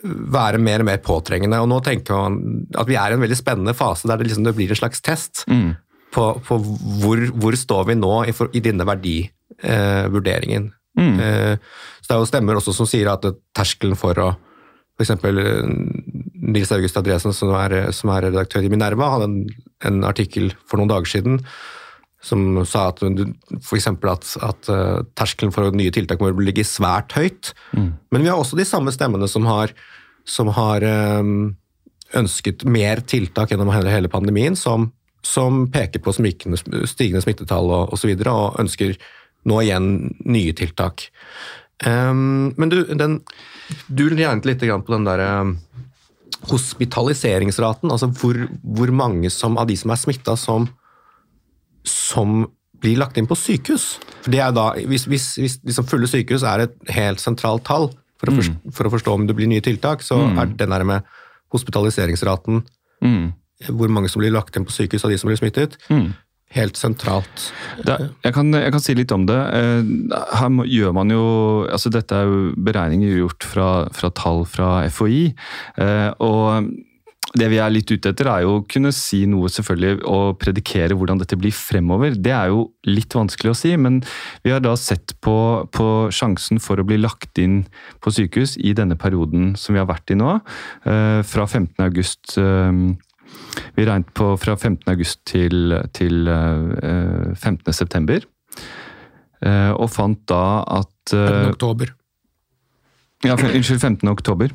være 0.03 0.59
mer 0.59 0.83
og 0.83 0.89
mer 0.89 1.01
påtrengende. 1.05 1.61
Og 1.63 1.69
nå 1.71 1.79
tenker 1.87 2.17
man 2.19 2.67
at 2.79 2.89
vi 2.89 2.97
er 2.99 3.13
i 3.13 3.17
en 3.17 3.23
veldig 3.23 3.39
spennende 3.39 3.75
fase 3.77 4.09
der 4.11 4.19
det, 4.19 4.31
liksom, 4.31 4.47
det 4.47 4.55
blir 4.59 4.73
en 4.73 4.81
slags 4.81 5.03
test 5.05 5.45
Mm. 5.51 5.75
på, 6.15 6.25
på 6.47 6.59
hvor, 7.03 7.23
hvor 7.39 7.57
står 7.57 7.87
vi 7.91 7.99
nå 7.99 8.15
i, 8.29 8.33
for, 8.37 8.51
i 8.53 8.63
denne 8.65 8.87
verdivurderingen. 8.89 10.73
Mm. 10.99 11.21
Eh, 11.21 11.55
så 12.03 12.09
det 12.09 12.17
er 12.17 12.25
jo 12.25 12.31
stemmer 12.31 12.59
også 12.59 12.75
som 12.77 12.89
sier 12.89 13.09
at 13.13 13.25
terskelen 13.57 13.97
for 13.97 14.19
å 14.21 14.33
F.eks. 15.01 15.15
Nils 16.53 16.73
August 16.75 16.99
Andresen, 17.01 17.33
som 17.33 17.55
er, 17.57 17.93
som 17.97 18.11
er 18.13 18.27
redaktør 18.27 18.67
i 18.67 18.69
Minerva, 18.71 19.09
hadde 19.15 19.29
en, 19.31 19.39
en 19.89 20.03
artikkel 20.05 20.51
for 20.69 20.79
noen 20.79 20.91
dager 20.91 21.09
siden 21.09 21.39
som 22.23 22.61
sa 22.69 22.87
at 22.93 23.03
f.eks. 23.03 23.89
At, 23.91 24.29
at 24.47 24.71
eh, 24.71 25.01
terskelen 25.19 25.55
for 25.55 25.75
nye 25.75 25.93
tiltak 25.95 26.23
må 26.23 26.31
ligge 26.39 26.65
svært 26.67 27.17
høyt. 27.19 27.51
Men 28.15 28.23
vi 28.23 28.31
har 28.31 28.39
også 28.39 28.59
de 28.59 28.67
samme 28.69 28.95
stemmene 28.95 29.27
som 29.31 29.49
har, 29.51 29.75
som 30.29 30.53
har 30.55 30.87
eh, 30.87 31.33
ønsket 32.19 32.67
mer 32.69 33.03
tiltak 33.09 33.53
gjennom 33.53 33.73
hele, 33.75 34.11
pandemien, 34.13 34.57
som, 34.59 34.91
som 35.27 35.67
peker 35.73 36.03
på 36.05 36.15
smikende, 36.15 36.61
stigende 36.89 37.25
smittetall 37.25 37.71
og 37.73 37.83
osv., 37.83 37.93
og, 37.93 37.99
så 38.03 38.13
videre, 38.13 38.37
og 38.37 38.63
ønsker 38.63 38.97
nå 39.49 39.59
igjen 39.65 39.91
nye 40.23 40.55
tiltak. 40.55 41.09
Um, 41.83 42.53
men 42.55 42.71
du, 42.71 42.85
den, 42.95 43.19
du 43.91 44.05
regnet 44.13 44.47
litt 44.47 44.63
grann 44.63 44.85
på 44.87 44.95
den 44.95 45.09
der 45.09 45.25
um, 45.43 45.57
hospitaliseringsraten, 46.51 47.91
altså 47.91 48.13
hvor, 48.21 48.39
hvor 48.63 48.93
mange 48.95 49.33
som, 49.35 49.59
av 49.59 49.67
de 49.71 49.77
som 49.79 49.91
er 49.91 49.99
smitta, 49.99 50.37
som, 50.39 50.69
som 52.13 52.45
blir 52.83 52.99
lagt 52.99 53.17
inn 53.21 53.29
på 53.31 53.37
sykehus. 53.39 53.85
For 54.25 54.31
det 54.35 54.41
er 54.43 54.55
da, 54.57 54.69
Hvis, 54.91 55.05
hvis, 55.11 55.27
hvis 55.39 55.59
liksom 55.65 55.87
fulle 55.91 56.09
sykehus 56.11 56.43
er 56.47 56.65
et 56.67 56.73
helt 56.97 57.21
sentralt 57.23 57.63
tall 57.69 57.89
for 58.19 58.31
å, 58.31 58.35
forstå, 58.39 58.73
for 58.75 58.89
å 58.89 58.93
forstå 58.97 59.15
om 59.19 59.27
det 59.29 59.37
blir 59.39 59.49
nye 59.51 59.63
tiltak, 59.65 60.03
så 60.07 60.19
er 60.39 60.51
den 60.59 60.71
der 60.75 60.85
med 60.87 61.07
hospitaliseringsraten, 61.55 62.63
Mm. 63.03 63.33
hvor 63.71 63.89
mange 63.91 64.09
som 64.11 64.21
blir 64.23 64.31
lagt 64.35 64.57
inn 64.57 64.65
på 64.67 64.71
sykehus 64.75 65.05
av 65.05 65.11
de 65.11 65.19
som 65.19 65.29
blir 65.31 65.39
smittet, 65.39 65.77
Mm. 65.91 66.13
helt 66.55 66.77
sentralt. 66.77 67.53
Da, 67.85 67.97
jeg, 68.25 68.33
kan, 68.35 68.53
jeg 68.53 68.71
kan 68.73 68.81
si 68.81 68.95
litt 68.95 69.13
om 69.13 69.27
det. 69.27 69.39
Eh, 69.55 69.83
Her 70.39 70.49
må, 70.51 70.65
gjør 70.69 70.93
man 70.95 71.11
jo 71.11 71.67
altså 71.71 71.91
Dette 71.91 72.13
er 72.15 72.25
jo 72.29 72.53
beregninger 72.57 73.17
gjort 73.23 73.43
fra, 73.43 73.69
fra 73.93 74.11
tall 74.11 74.45
fra 74.45 74.85
FHI. 74.91 75.35
eh, 75.79 76.11
og 76.21 76.69
det 77.39 77.49
vi 77.49 77.59
er 77.63 77.73
litt 77.73 77.89
ute 77.89 78.11
etter, 78.13 78.29
er 78.29 78.45
jo 78.45 78.59
å 78.59 78.65
kunne 78.69 78.91
si 78.95 79.23
noe 79.31 79.49
selvfølgelig 79.53 80.03
og 80.11 80.37
predikere 80.43 80.97
hvordan 80.99 81.21
dette 81.23 81.39
blir 81.41 81.55
fremover. 81.57 82.17
Det 82.19 82.33
er 82.37 82.51
jo 82.53 82.67
litt 82.89 83.15
vanskelig 83.17 83.53
å 83.53 83.57
si, 83.57 83.73
men 83.81 84.01
vi 84.45 84.53
har 84.53 84.61
da 84.65 84.75
sett 84.77 85.15
på, 85.25 85.37
på 85.73 85.87
sjansen 86.13 86.61
for 86.63 86.81
å 86.81 86.87
bli 86.87 87.01
lagt 87.01 87.41
inn 87.41 87.63
på 88.05 88.13
sykehus 88.13 88.59
i 88.61 88.75
denne 88.77 88.99
perioden 89.01 89.55
som 89.57 89.73
vi 89.77 89.81
har 89.81 89.89
vært 89.89 90.13
i 90.13 90.19
nå, 90.19 90.35
eh, 90.85 91.23
fra 91.25 91.47
15. 91.49 91.81
august. 91.87 92.37
eh, 92.37 92.85
vi 93.77 93.87
regnet 93.89 94.13
på 94.13 94.35
fra 94.37 94.57
15.8 94.59 95.15
til, 95.29 95.77
til 95.97 96.29
eh, 96.29 97.33
15. 97.33 97.73
september. 97.73 98.27
Eh, 99.43 99.73
og 99.73 99.89
fant 99.91 100.21
da 100.29 100.45
at 100.69 101.15
15. 101.17 101.49
oktober. 101.55 101.95
ja, 103.25 103.39
Unnskyld, 103.41 103.81
15. 103.81 104.13
oktober. 104.13 104.53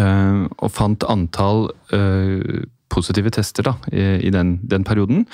Eh, 0.00 0.44
og 0.48 0.70
fant 0.72 1.04
antall 1.10 1.66
eh, 1.92 2.62
positive 2.92 3.30
tester 3.32 3.64
da, 3.64 3.72
i, 3.92 4.28
den, 4.32 4.58
den 4.68 4.84
perioden. 4.84 5.24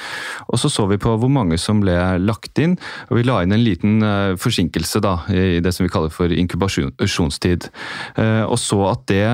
Og 0.46 0.61
så 0.62 0.70
så 0.70 0.87
vi 0.90 0.98
på 1.03 1.16
hvor 1.18 1.31
mange 1.31 1.59
som 1.59 1.81
ble 1.83 1.96
lagt 2.22 2.59
inn, 2.62 2.77
og 3.11 3.18
vi 3.18 3.24
la 3.27 3.40
inn 3.42 3.55
en 3.55 3.64
liten 3.64 4.03
eh, 4.07 4.35
forsinkelse 4.38 5.03
da, 5.03 5.16
i 5.35 5.59
det 5.62 5.74
som 5.74 5.87
vi 5.87 5.90
kaller 5.90 6.14
for 6.14 6.31
inkubasjonstid. 6.31 7.70
Og 8.46 8.59
så 8.62 8.79
at 8.92 9.03
det 9.11 9.27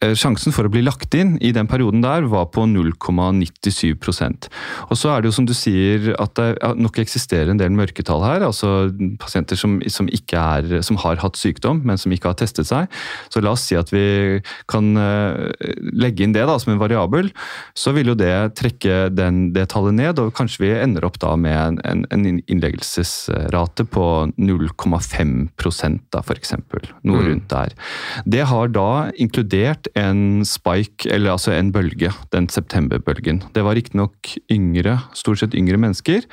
Sjansen 0.00 0.54
for 0.56 0.64
å 0.64 0.70
bli 0.72 0.80
lagt 0.80 1.12
inn 1.12 1.34
i 1.44 1.50
den 1.52 1.66
perioden 1.68 2.00
der 2.00 2.24
var 2.32 2.46
på 2.54 2.62
0,97% 2.64 4.46
Og 4.88 4.96
så 4.96 5.10
er 5.12 5.20
det 5.20 5.28
jo 5.28 5.34
som 5.36 5.44
du 5.44 5.52
sier 5.52 6.14
at 6.16 6.32
det 6.38 6.46
nok 6.80 6.96
eksisterer 7.02 7.50
en 7.52 7.60
del 7.60 7.74
mørketall 7.76 8.24
her. 8.24 8.44
altså 8.46 8.88
Pasienter 9.20 9.60
som, 9.60 9.76
som, 9.92 10.08
ikke 10.08 10.40
er, 10.40 10.80
som 10.86 10.96
har 11.02 11.20
hatt 11.20 11.36
sykdom, 11.36 11.82
men 11.84 12.00
som 12.00 12.14
ikke 12.16 12.30
har 12.32 12.38
testet 12.40 12.70
seg. 12.70 12.88
Så 13.28 13.42
la 13.44 13.52
oss 13.52 13.66
si 13.68 13.76
at 13.76 13.92
vi 13.92 14.40
kan 14.72 14.88
eh, 14.96 15.52
legge 15.92 16.24
inn 16.24 16.32
det 16.32 16.46
da 16.48 16.56
som 16.62 16.72
en 16.72 16.80
variabel. 16.80 17.28
Så 17.76 17.92
vil 17.92 18.08
jo 18.08 18.16
det 18.16 18.56
trekke 18.56 19.10
den, 19.12 19.50
det 19.52 19.66
tallet 19.74 19.98
ned, 19.98 20.22
og 20.22 20.32
kanskje 20.38 20.64
vi 20.64 20.72
ender 20.78 21.04
opp 21.10 21.20
da 21.20 21.34
med 21.36 21.82
en, 21.84 22.06
en 22.08 22.26
innleggelsesrate 22.40 23.84
på 23.92 24.08
0,5% 24.40 26.08
da, 26.08 26.24
f.eks. 26.24 26.56
Noe 27.04 27.28
rundt 27.28 27.52
der. 27.52 27.76
Det 28.24 28.48
har 28.48 28.72
da 28.72 28.90
inkludert 29.20 29.89
en 29.98 30.44
spike, 30.46 31.08
eller 31.10 31.32
altså 31.34 31.52
en 31.54 31.72
bølge, 31.72 32.10
den 32.32 32.48
septemberbølgen. 32.52 33.42
Det 33.54 33.64
var 33.64 33.74
riktignok 33.78 34.34
yngre, 34.52 34.98
stort 35.16 35.40
sett 35.42 35.54
yngre 35.58 35.78
mennesker, 35.80 36.26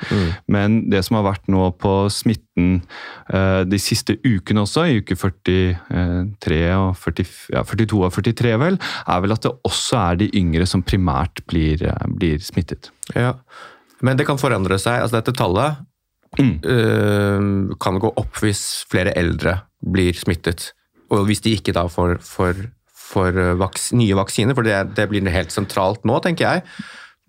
men 0.48 0.90
det 0.90 1.04
som 1.06 1.18
har 1.18 1.26
vært 1.30 1.48
nå 1.48 1.70
på 1.80 1.94
smitten 2.12 2.82
eh, 3.32 3.64
de 3.68 3.78
siste 3.82 4.18
ukene 4.24 4.64
også, 4.66 4.86
i 4.88 5.00
uke 5.02 5.16
43 5.18 6.60
og 6.76 6.94
40, 6.98 7.34
ja, 7.56 7.64
42 7.64 8.04
og 8.04 8.12
43 8.18 8.54
vel, 8.62 8.78
er 9.06 9.20
vel 9.24 9.36
at 9.36 9.44
det 9.46 9.54
også 9.68 10.00
er 10.04 10.22
de 10.22 10.30
yngre 10.38 10.66
som 10.68 10.82
primært 10.86 11.44
blir, 11.50 11.82
eh, 11.86 12.08
blir 12.18 12.38
smittet. 12.44 12.90
Ja. 13.14 13.34
Men 14.02 14.16
det 14.16 14.26
kan 14.28 14.38
forandre 14.38 14.78
seg. 14.78 15.02
altså 15.02 15.20
Dette 15.20 15.36
tallet 15.36 15.84
Mm. 16.38 16.60
øh, 16.62 17.76
kan 17.80 17.98
gå 17.98 18.10
opp 18.20 18.36
hvis 18.42 18.84
flere 18.90 19.14
eldre 19.16 19.62
blir 19.80 20.12
smittet. 20.12 20.72
Og 21.10 21.24
hvis 21.24 21.40
de 21.40 21.54
ikke 21.56 21.72
da 21.72 21.86
får, 21.88 22.18
får, 22.20 22.66
får 23.08 23.38
øh, 23.38 23.56
vaks, 23.60 23.90
nye 23.96 24.16
vaksiner, 24.18 24.56
for 24.56 24.66
det, 24.66 24.78
det 24.98 25.08
blir 25.10 25.26
helt 25.32 25.54
sentralt 25.54 26.04
nå, 26.08 26.18
tenker 26.24 26.46
jeg, 26.46 26.64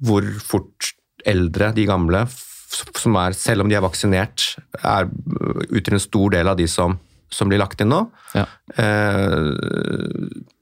hvor 0.06 0.26
fort 0.44 0.94
eldre, 1.28 1.72
de 1.76 1.86
gamle, 1.90 2.24
som 2.70 3.18
er, 3.20 3.36
selv 3.38 3.64
om 3.64 3.72
de 3.72 3.78
er 3.78 3.86
vaksinert, 3.86 4.54
er, 4.80 5.10
øh, 5.10 5.64
utgjør 5.70 5.98
en 5.98 6.06
stor 6.06 6.36
del 6.36 6.52
av 6.52 6.60
de 6.60 6.68
som, 6.70 6.98
som 7.34 7.50
blir 7.50 7.62
lagt 7.62 7.82
inn 7.82 7.92
nå. 7.94 8.04
Ja. 8.36 8.46
Eh, 8.82 9.50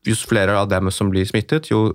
jo 0.07 0.17
flere 0.27 0.55
av 0.61 0.69
dem 0.71 0.91
som 0.93 1.11
blir 1.11 1.27
smittet, 1.27 1.71
jo 1.71 1.91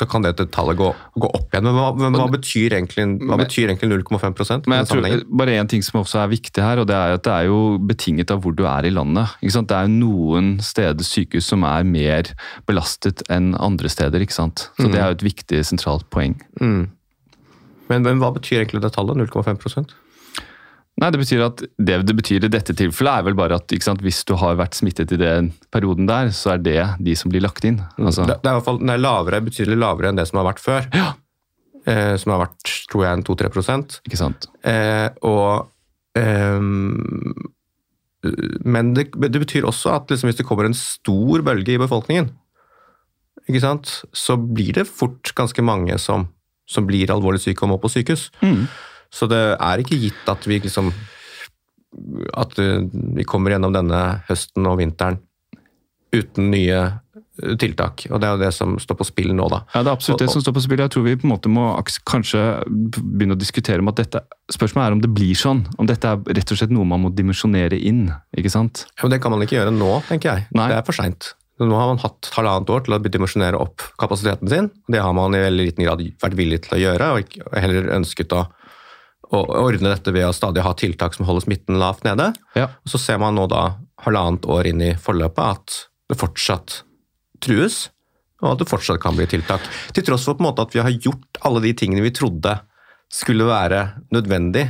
da 0.00 0.06
kan 0.08 0.24
dette 0.24 0.46
tallet 0.52 0.78
gå, 0.78 0.88
gå 1.20 1.28
opp 1.28 1.52
igjen. 1.52 1.66
Men 1.66 1.76
hva, 1.76 1.90
men 1.98 2.16
hva 2.16 2.28
betyr 2.32 2.76
egentlig, 2.78 3.04
hva 3.28 3.38
betyr 3.40 3.70
egentlig 3.70 3.90
0,5 3.92 4.24
i 4.24 4.56
Men 4.70 4.80
jeg 4.80 4.88
tror 4.90 5.26
bare 5.42 5.58
en 5.60 5.70
ting 5.70 5.84
som 5.84 6.00
også 6.00 6.22
er 6.22 6.32
viktig 6.32 6.64
her, 6.64 6.82
og 6.82 6.88
det 6.90 6.96
er 6.96 7.16
at 7.18 7.24
det 7.26 7.34
er 7.34 7.50
jo 7.50 7.60
betinget 7.90 8.32
av 8.34 8.42
hvor 8.42 8.56
du 8.56 8.64
er 8.68 8.88
i 8.88 8.94
landet. 8.94 9.36
Det 9.42 9.76
er 9.76 9.86
jo 9.86 9.94
noen 9.94 10.54
steder 10.64 11.06
sykehus 11.06 11.50
som 11.52 11.66
er 11.68 11.86
mer 11.86 12.32
belastet 12.68 13.24
enn 13.32 13.52
andre 13.60 13.92
steder. 13.92 14.24
ikke 14.24 14.38
sant? 14.38 14.68
Så 14.80 14.88
det 14.88 14.98
er 14.98 15.12
jo 15.12 15.20
et 15.20 15.28
viktig 15.28 15.62
sentralt 15.68 16.08
poeng. 16.14 16.38
Mm. 16.60 16.88
Men, 17.90 18.06
men 18.06 18.22
hva 18.22 18.32
betyr 18.34 18.62
egentlig 18.62 18.82
det 18.84 18.94
tallet? 18.96 19.18
0,5 19.28 19.92
Nei, 21.00 21.08
det 21.10 21.22
betyr 21.22 21.40
at 21.46 21.62
det 21.80 21.96
det 22.06 22.14
betyr 22.14 22.44
i 22.46 22.50
dette 22.52 22.74
tilfellet, 22.76 23.22
er 23.22 23.26
vel 23.26 23.36
bare 23.38 23.56
at 23.58 23.72
sant, 23.82 24.02
hvis 24.04 24.20
du 24.28 24.34
har 24.38 24.58
vært 24.60 24.76
smittet 24.76 25.14
i 25.16 25.18
den 25.18 25.48
perioden 25.72 26.06
der, 26.06 26.30
så 26.36 26.54
er 26.54 26.60
det 26.62 26.82
de 27.00 27.14
som 27.18 27.32
blir 27.32 27.42
lagt 27.42 27.64
inn. 27.64 27.80
Altså, 27.96 28.26
Det, 28.28 28.36
det 28.42 28.50
er 28.50 28.54
i 28.54 28.60
hvert 28.60 28.68
fall 28.68 28.80
den 28.82 28.92
er 28.92 29.00
lavere, 29.00 29.40
betydelig 29.42 29.78
lavere 29.80 30.12
enn 30.12 30.20
det 30.20 30.28
som 30.28 30.42
har 30.42 30.50
vært 30.52 30.62
før. 30.62 30.86
Ja. 30.92 31.08
Eh, 31.88 32.14
som 32.20 32.34
har 32.34 32.44
vært, 32.44 32.74
tror 32.92 33.06
jeg, 33.06 33.18
en 33.18 33.24
2-3 33.26 33.50
prosent. 33.50 33.96
ikke 34.06 34.20
sant? 34.20 34.46
Eh, 34.68 35.08
og 35.26 35.72
eh, 36.18 36.60
Men 38.62 38.92
det, 38.94 39.08
det 39.18 39.42
betyr 39.42 39.66
også 39.66 39.96
at 39.96 40.12
liksom, 40.12 40.30
hvis 40.30 40.38
det 40.38 40.46
kommer 40.46 40.68
en 40.68 40.78
stor 40.78 41.42
bølge 41.42 41.74
i 41.74 41.80
befolkningen, 41.82 42.30
ikke 43.50 43.64
sant, 43.64 43.90
så 44.14 44.36
blir 44.38 44.76
det 44.76 44.86
fort 44.86 45.32
ganske 45.34 45.64
mange 45.66 45.96
som, 45.98 46.28
som 46.70 46.86
blir 46.86 47.10
alvorlig 47.10 47.42
syke 47.42 47.64
og 47.66 47.72
må 47.72 47.80
på 47.82 47.90
sykehus. 47.90 48.28
Mm. 48.44 48.68
Så 49.12 49.28
det 49.30 49.42
er 49.58 49.82
ikke 49.82 49.98
gitt 50.00 50.28
at 50.32 50.46
vi 50.48 50.60
liksom 50.64 50.92
At 52.38 52.56
eh, 52.58 52.80
vi 53.18 53.24
kommer 53.28 53.52
gjennom 53.52 53.74
denne 53.74 54.02
høsten 54.30 54.64
og 54.70 54.78
vinteren 54.80 55.18
uten 56.12 56.50
nye 56.52 56.78
eh, 56.80 57.52
tiltak. 57.60 58.06
Og 58.08 58.20
det 58.20 58.28
er 58.28 58.34
jo 58.36 58.40
det 58.42 58.50
som 58.56 58.78
står 58.80 58.96
på 59.00 59.06
spill 59.08 59.34
nå, 59.36 59.46
da. 59.52 59.62
Ja, 59.74 59.82
Det 59.84 59.90
er 59.90 59.98
absolutt 59.98 60.24
det 60.24 60.30
som 60.32 60.44
står 60.44 60.56
på 60.56 60.62
spill. 60.64 60.80
Jeg 60.84 60.92
tror 60.92 61.04
vi 61.04 61.14
på 61.20 61.28
en 61.28 61.32
måte 61.34 61.52
må 61.52 61.66
kanskje 62.08 62.40
begynne 62.68 63.36
å 63.36 63.40
diskutere 63.40 63.84
om 63.84 63.92
at 63.92 64.00
dette 64.00 64.24
Spørsmålet 64.52 64.86
er 64.90 64.96
om 64.96 65.04
det 65.04 65.12
blir 65.12 65.36
sånn. 65.36 65.62
Om 65.80 65.88
dette 65.88 66.08
er 66.08 66.34
rett 66.36 66.52
og 66.52 66.58
slett 66.60 66.72
noe 66.72 66.88
man 66.88 67.00
må 67.04 67.12
dimensjonere 67.16 67.76
inn. 67.76 68.06
ikke 68.36 68.52
sant? 68.52 68.86
Ja, 68.96 69.06
men 69.06 69.14
det 69.14 69.22
kan 69.24 69.32
man 69.32 69.44
ikke 69.44 69.56
gjøre 69.56 69.72
nå, 69.72 69.92
tenker 70.08 70.32
jeg. 70.32 70.48
Nei. 70.56 70.68
Det 70.72 70.80
er 70.80 70.88
for 70.88 70.96
seint. 70.96 71.34
Nå 71.60 71.76
har 71.76 71.92
man 71.92 72.00
hatt 72.02 72.28
halvannet 72.34 72.72
år 72.72 72.84
til 72.84 72.96
å 72.96 73.00
dimensjonere 73.04 73.60
opp 73.60 73.84
kapasiteten 74.00 74.48
sin. 74.48 74.68
Det 74.88 75.00
har 75.00 75.12
man 75.16 75.36
i 75.36 75.40
veldig 75.44 75.68
liten 75.68 75.84
grad 75.84 76.02
vært 76.24 76.36
villig 76.36 76.62
til 76.64 76.76
å 76.76 76.80
gjøre, 76.80 77.08
og 77.16 77.36
heller 77.56 77.92
ønsket 77.96 78.32
å 78.36 78.46
ordne 79.32 79.94
dette 79.94 80.12
ved 80.12 80.26
å 80.28 80.34
stadig 80.36 80.64
ha 80.64 80.74
tiltak 80.76 81.16
som 81.16 81.26
holder 81.28 81.46
smitten 81.46 81.78
lavt 81.80 82.04
nede. 82.04 82.30
Ja. 82.58 82.68
Og 82.84 82.92
så 82.92 83.00
ser 83.00 83.20
man 83.22 83.38
nå 83.38 83.46
da 83.50 83.78
halvannet 84.04 84.48
år 84.50 84.68
inn 84.72 84.82
i 84.84 84.92
forløpet 84.98 85.42
at 85.44 85.78
det 86.12 86.18
fortsatt 86.20 86.82
trues, 87.42 87.86
og 88.42 88.54
at 88.54 88.62
det 88.62 88.68
fortsatt 88.70 89.00
kan 89.02 89.16
bli 89.16 89.26
tiltak. 89.30 89.64
Til 89.94 90.04
tross 90.06 90.26
for 90.28 90.36
på 90.36 90.44
en 90.44 90.50
måte 90.50 90.66
at 90.66 90.74
vi 90.74 90.82
har 90.82 90.92
gjort 90.92 91.40
alle 91.46 91.62
de 91.64 91.72
tingene 91.78 92.04
vi 92.04 92.14
trodde 92.14 92.56
skulle 93.12 93.46
være 93.48 93.84
nødvendig. 94.14 94.66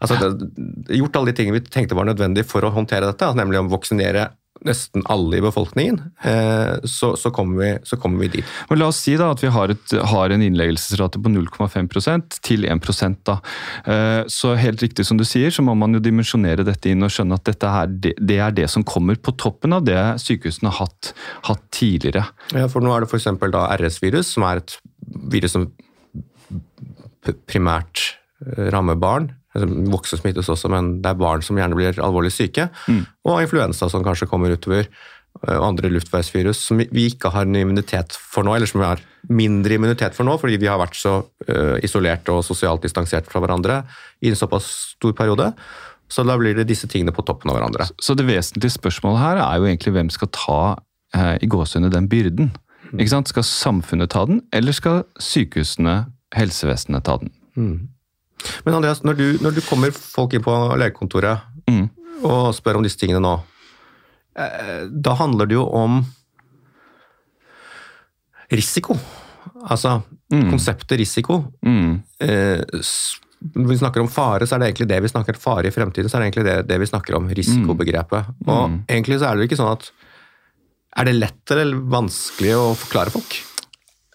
Altså, 0.00 0.16
det, 0.16 0.48
gjort 0.96 1.18
alle 1.18 1.30
de 1.30 1.36
tingene 1.38 1.58
vi 1.58 1.66
tenkte 1.68 1.96
var 1.96 2.08
nødvendig 2.08 2.46
for 2.48 2.64
å 2.64 2.72
håndtere 2.72 3.10
dette, 3.10 3.26
altså 3.26 3.40
nemlig 3.40 3.60
å 3.60 3.68
vaksinere 3.68 4.30
nesten 4.66 5.04
alle 5.10 5.38
i 5.38 5.42
befolkningen, 5.44 6.00
eh, 6.26 6.80
så, 6.84 7.12
så, 7.16 7.30
kommer 7.34 7.62
vi, 7.62 7.70
så 7.88 7.96
kommer 8.00 8.24
vi 8.24 8.28
dit. 8.36 8.52
Men 8.68 8.80
La 8.80 8.90
oss 8.90 9.00
si 9.04 9.16
da 9.20 9.30
at 9.34 9.42
vi 9.44 9.52
har, 9.52 9.72
et, 9.72 9.94
har 10.12 10.34
en 10.34 10.44
innleggelsesrate 10.44 11.20
på 11.22 11.32
0,5% 11.32 12.40
til 12.46 12.66
1 12.68 13.18
da. 13.26 13.38
Eh, 13.84 14.22
Så 14.28 14.54
helt 14.60 14.82
riktig 14.82 15.06
som 15.06 15.20
du 15.20 15.24
sier, 15.24 15.50
så 15.50 15.64
må 15.64 15.74
man 15.78 15.96
jo 15.96 16.02
dimensjonere 16.04 16.66
dette 16.66 16.92
inn 16.92 17.06
og 17.06 17.12
skjønne 17.14 17.38
at 17.40 17.48
dette 17.48 17.72
her, 17.72 17.90
det, 17.90 18.38
er 18.38 18.54
det 18.56 18.68
som 18.70 18.84
kommer 18.84 19.16
på 19.16 19.34
toppen 19.40 19.72
av 19.76 19.84
det 19.88 19.98
sykehusene 20.22 20.70
har 20.70 20.86
hatt, 20.86 21.12
hatt 21.48 21.66
tidligere. 21.74 22.26
Ja, 22.54 22.68
for 22.70 22.84
nå 22.84 22.92
er 22.94 23.04
det 23.04 23.10
f.eks. 23.10 23.28
RS-virus, 23.80 24.34
som 24.36 24.46
er 24.48 24.62
et 24.62 24.76
virus 25.30 25.56
som 25.56 25.70
primært 27.48 28.10
eh, 28.44 28.68
rammer 28.72 28.98
barn. 29.00 29.32
Altså, 29.54 29.66
Voksne 29.90 30.18
smittes 30.20 30.48
også, 30.52 30.68
men 30.70 31.00
det 31.02 31.10
er 31.10 31.14
barn 31.18 31.42
som 31.42 31.56
gjerne 31.58 31.74
blir 31.74 31.96
alvorlig 31.98 32.30
syke. 32.32 32.68
Og 33.26 33.40
influensa 33.42 33.88
som 33.90 34.04
kanskje 34.06 34.28
kommer 34.30 34.52
utover. 34.54 34.86
eh, 35.46 35.56
Og 35.56 35.64
andre 35.68 35.88
luftveisvirus 35.90 36.56
som 36.58 36.78
vi- 36.78 36.88
ikke 37.08 37.30
har 37.30 37.42
en 37.42 37.54
immunitet 37.54 38.12
for 38.12 38.42
nå, 38.42 38.54
eller 38.56 38.66
som 38.66 38.80
vi 38.80 38.86
har 38.86 38.98
mindre 39.28 39.74
immunitet 39.78 40.14
for 40.14 40.24
nå, 40.24 40.38
fordi 40.40 40.56
vi 40.58 40.66
har 40.66 40.78
vært 40.78 40.94
så 40.98 41.24
eh, 41.48 41.78
isolert 41.82 42.28
og 42.28 42.42
sosialt 42.44 42.82
distansert 42.82 43.26
fra 43.30 43.40
hverandre 43.40 43.84
i 44.22 44.28
en 44.28 44.34
såpass 44.34 44.96
stor 44.96 45.12
periode. 45.12 45.52
Så 46.08 46.24
da 46.26 46.36
blir 46.36 46.54
det 46.56 46.66
disse 46.66 46.88
tingene 46.88 47.12
på 47.14 47.24
toppen 47.24 47.50
av 47.50 47.56
hverandre. 47.60 47.90
Så 48.02 48.16
det 48.16 48.26
vesentlige 48.26 48.74
spørsmålet 48.78 49.18
her 49.20 49.36
er 49.38 49.58
jo 49.58 49.66
egentlig 49.70 49.92
hvem 49.94 50.10
skal 50.10 50.28
ta 50.32 50.76
eh, 51.14 51.38
i 51.42 51.46
gåsehudene 51.46 51.90
den 51.92 52.08
byrden. 52.08 52.50
Sant? 53.06 53.28
Skal 53.28 53.42
samfunnet 53.44 54.10
ta 54.10 54.24
den, 54.26 54.42
eller 54.52 54.72
skal 54.72 55.04
sykehusene, 55.18 56.06
helsevesenet 56.34 57.04
ta 57.04 57.16
den? 57.18 57.30
Men 58.64 58.74
Andreas, 58.78 59.02
når 59.04 59.16
du, 59.18 59.26
når 59.44 59.54
du 59.54 59.60
kommer 59.66 59.90
folk 59.92 60.34
inn 60.34 60.42
på 60.44 60.54
legekontoret 60.80 61.46
Mm. 61.70 61.88
og 62.24 62.54
spør 62.56 62.76
om 62.80 62.82
disse 62.82 62.98
tingene 62.98 63.20
nå, 63.22 63.34
eh, 64.36 64.86
da 64.90 65.12
handler 65.14 65.46
det 65.46 65.54
jo 65.54 65.66
om 65.70 66.00
risiko. 68.50 68.96
Altså 69.70 70.00
konseptet 70.30 70.98
risiko. 71.00 71.40
Mm. 71.66 72.02
Eh, 72.20 72.62
Når 73.56 73.68
vi 73.70 73.76
snakker 73.80 74.02
om 74.02 74.08
fare, 74.12 74.44
så 74.46 74.54
er 74.54 74.58
det 74.60 74.66
egentlig 74.68 74.88
det 74.90 74.98
vi 75.02 75.08
snakker 75.08 75.34
om. 75.34 75.40
fare 75.40 75.66
i 75.66 75.70
fremtiden. 75.72 76.10
så 76.10 76.16
er 76.18 76.20
det 76.20 76.26
egentlig 76.28 76.44
det, 76.44 76.66
det 76.68 76.78
vi 76.80 76.86
snakker 76.90 77.14
om, 77.16 77.28
risikobegrepet. 77.28 78.34
Og 78.46 78.74
egentlig 78.86 79.18
så 79.18 79.30
er 79.30 79.36
det 79.36 79.46
jo 79.46 79.48
ikke 79.48 79.60
sånn 79.62 79.72
at 79.72 79.90
Er 80.98 81.04
det 81.04 81.14
lett 81.14 81.50
eller 81.50 81.76
vanskelig 81.86 82.50
å 82.58 82.74
forklare 82.76 83.10
folk? 83.14 83.36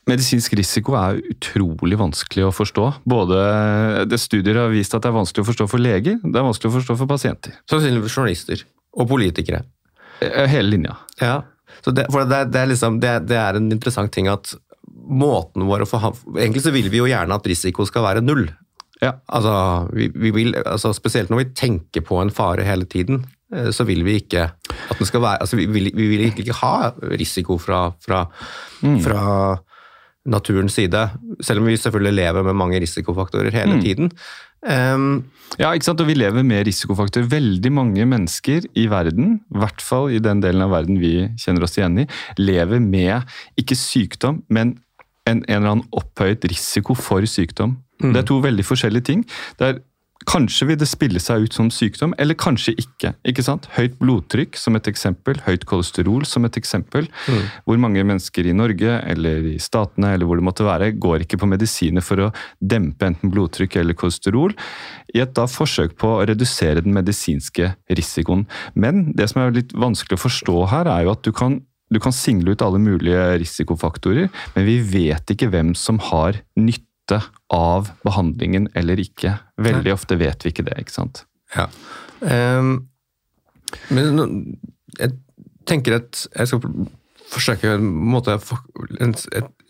Medisinsk 0.05 0.53
risiko 0.59 0.93
er 0.99 1.17
utrolig 1.33 1.97
vanskelig 1.97 2.43
å 2.45 2.51
forstå. 2.53 2.83
Både 3.09 3.39
det 4.09 4.19
Studier 4.21 4.59
har 4.61 4.69
vist 4.73 4.93
at 4.93 5.01
det 5.01 5.09
er 5.09 5.15
vanskelig 5.17 5.41
å 5.45 5.47
forstå 5.49 5.65
for 5.71 5.81
leger, 5.81 6.19
det 6.21 6.37
er 6.41 6.45
vanskelig 6.45 6.69
å 6.69 6.75
forstå 6.77 6.97
for 6.99 7.09
pasienter. 7.09 7.55
Sannsynligvis 7.71 8.13
journalister 8.13 8.61
og 8.95 9.09
politikere. 9.09 9.63
Eh, 10.21 10.45
Hele 10.51 10.75
linja. 10.75 10.93
Ja, 11.21 11.39
så 11.81 11.91
det, 11.91 12.05
for 12.13 12.29
det, 12.29 12.43
det, 12.53 12.61
er 12.61 12.69
liksom, 12.71 12.99
det, 13.01 13.15
det 13.31 13.39
er 13.41 13.57
en 13.57 13.71
interessant 13.73 14.13
ting 14.13 14.29
at 14.31 14.53
måten 15.05 15.65
vår 15.67 15.83
å 15.83 15.89
forha- 15.89 16.13
Egentlig 16.37 16.61
så 16.65 16.71
vil 16.73 16.87
vi 16.93 17.01
jo 17.01 17.09
gjerne 17.09 17.35
at 17.35 17.49
risiko 17.49 17.85
skal 17.89 18.05
være 18.05 18.21
null. 18.23 18.45
Ja. 19.01 19.11
Altså, 19.27 19.51
vi, 19.93 20.07
vi 20.15 20.31
vil, 20.31 20.53
altså 20.61 20.93
Spesielt 20.95 21.29
når 21.33 21.41
vi 21.41 21.49
tenker 21.57 22.05
på 22.07 22.21
en 22.21 22.31
fare 22.33 22.63
hele 22.63 22.85
tiden, 22.89 23.25
eh, 23.53 23.71
så 23.75 23.83
vil 23.89 24.05
vi 24.07 24.19
ikke 24.21 24.45
at 24.53 24.99
den 25.01 25.09
skal 25.09 25.21
være 25.25 25.41
altså 25.43 25.57
Vi 25.59 25.65
vil, 25.73 25.89
vi 25.97 26.07
vil 26.13 26.27
ikke 26.29 26.55
ha 26.61 26.91
risiko 27.19 27.57
fra, 27.61 27.87
fra, 28.05 28.23
fra 29.03 29.25
naturens 30.25 30.75
side, 30.77 31.05
selv 31.45 31.61
om 31.61 31.69
vi 31.69 31.77
selvfølgelig 31.77 32.17
lever 32.17 32.45
med 32.47 32.57
mange 32.57 32.81
risikofaktorer 32.81 33.53
hele 33.53 33.79
tiden. 33.83 34.11
Um, 34.65 35.25
Ja, 35.59 35.69
ikke 35.71 35.87
sant? 35.87 36.01
Og 36.01 36.09
vi 36.09 36.17
lever 36.17 36.43
med 36.43 36.65
risikofaktorer. 36.67 37.29
Veldig 37.31 37.71
mange 37.71 38.05
mennesker 38.09 38.65
i 38.75 38.87
verden, 38.91 39.37
i 39.53 39.59
hvert 39.61 39.83
fall 39.83 40.11
i 40.11 40.21
den 40.23 40.41
delen 40.43 40.65
av 40.65 40.73
verden 40.73 40.97
vi 40.99 41.13
kjenner 41.39 41.67
oss 41.67 41.77
igjen 41.77 42.01
i, 42.01 42.07
lever 42.41 42.81
med 42.83 43.35
ikke 43.61 43.77
sykdom, 43.79 44.41
men 44.49 44.75
en, 45.25 45.43
en 45.47 45.55
eller 45.55 45.71
annen 45.75 45.87
opphøyet 45.95 46.45
risiko 46.49 46.97
for 46.97 47.25
sykdom. 47.29 47.77
Det 48.01 48.19
er 48.19 48.27
to 48.27 48.41
veldig 48.43 48.65
forskjellige 48.67 49.07
ting. 49.07 49.21
Det 49.59 49.67
er 49.69 49.77
Kanskje 50.25 50.67
vil 50.69 50.79
det 50.81 50.87
spille 50.89 51.21
seg 51.21 51.45
ut 51.45 51.55
som 51.55 51.69
sykdom, 51.73 52.15
eller 52.21 52.37
kanskje 52.39 52.73
ikke. 52.81 53.13
ikke 53.27 53.43
sant? 53.45 53.67
Høyt 53.75 53.97
blodtrykk 54.01 54.57
som 54.59 54.77
et 54.77 54.87
eksempel, 54.89 55.39
høyt 55.45 55.67
kolesterol 55.69 56.25
som 56.29 56.47
et 56.47 56.57
eksempel. 56.59 57.09
Hvor 57.65 57.81
mange 57.81 58.03
mennesker 58.05 58.49
i 58.49 58.55
Norge 58.57 58.97
eller 59.05 59.51
i 59.53 59.59
statene 59.61 60.13
eller 60.15 60.29
hvor 60.29 60.41
det 60.41 60.47
måtte 60.47 60.67
være, 60.67 60.91
går 61.01 61.25
ikke 61.25 61.39
på 61.41 61.49
medisiner 61.49 62.05
for 62.05 62.27
å 62.27 62.31
dempe 62.59 63.09
enten 63.09 63.33
blodtrykk 63.33 63.79
eller 63.81 63.97
kolesterol, 63.97 64.55
i 65.15 65.21
et 65.23 65.35
da 65.37 65.45
forsøk 65.49 65.95
på 66.01 66.09
å 66.17 66.25
redusere 66.27 66.83
den 66.85 66.95
medisinske 66.95 67.73
risikoen. 67.91 68.47
Men 68.73 69.11
det 69.15 69.29
som 69.31 69.43
er 69.43 69.55
litt 69.55 69.75
vanskelig 69.77 70.19
å 70.19 70.25
forstå 70.25 70.57
her, 70.73 70.89
er 70.91 71.05
jo 71.05 71.15
at 71.15 71.23
du 71.25 71.31
kan 71.35 71.61
du 71.93 71.99
kan 72.01 72.15
single 72.15 72.55
ut 72.55 72.63
alle 72.65 72.79
mulige 72.81 73.21
risikofaktorer, 73.43 74.31
men 74.55 74.65
vi 74.65 74.79
vet 74.81 75.29
ikke 75.31 75.51
hvem 75.53 75.75
som 75.77 75.99
har 76.09 76.41
nytte 76.57 76.94
av 77.53 77.91
behandlingen 78.05 78.69
eller 78.75 78.99
ikke. 79.01 79.35
Veldig 79.61 79.93
ofte 79.93 80.17
vet 80.17 80.43
vi 80.45 80.49
ikke 80.53 80.65
det, 80.65 80.77
ikke 80.81 80.95
sant? 80.95 81.25
Ja. 81.55 81.67
Um, 82.21 82.87
men 83.93 84.57
jeg 84.97 85.13
tenker 85.67 85.99
at 85.99 86.25
jeg 86.31 86.47
skal 86.47 86.61
forsøke 87.29 87.75
en, 87.75 87.85
måte, 88.13 88.37
en, 89.01 89.15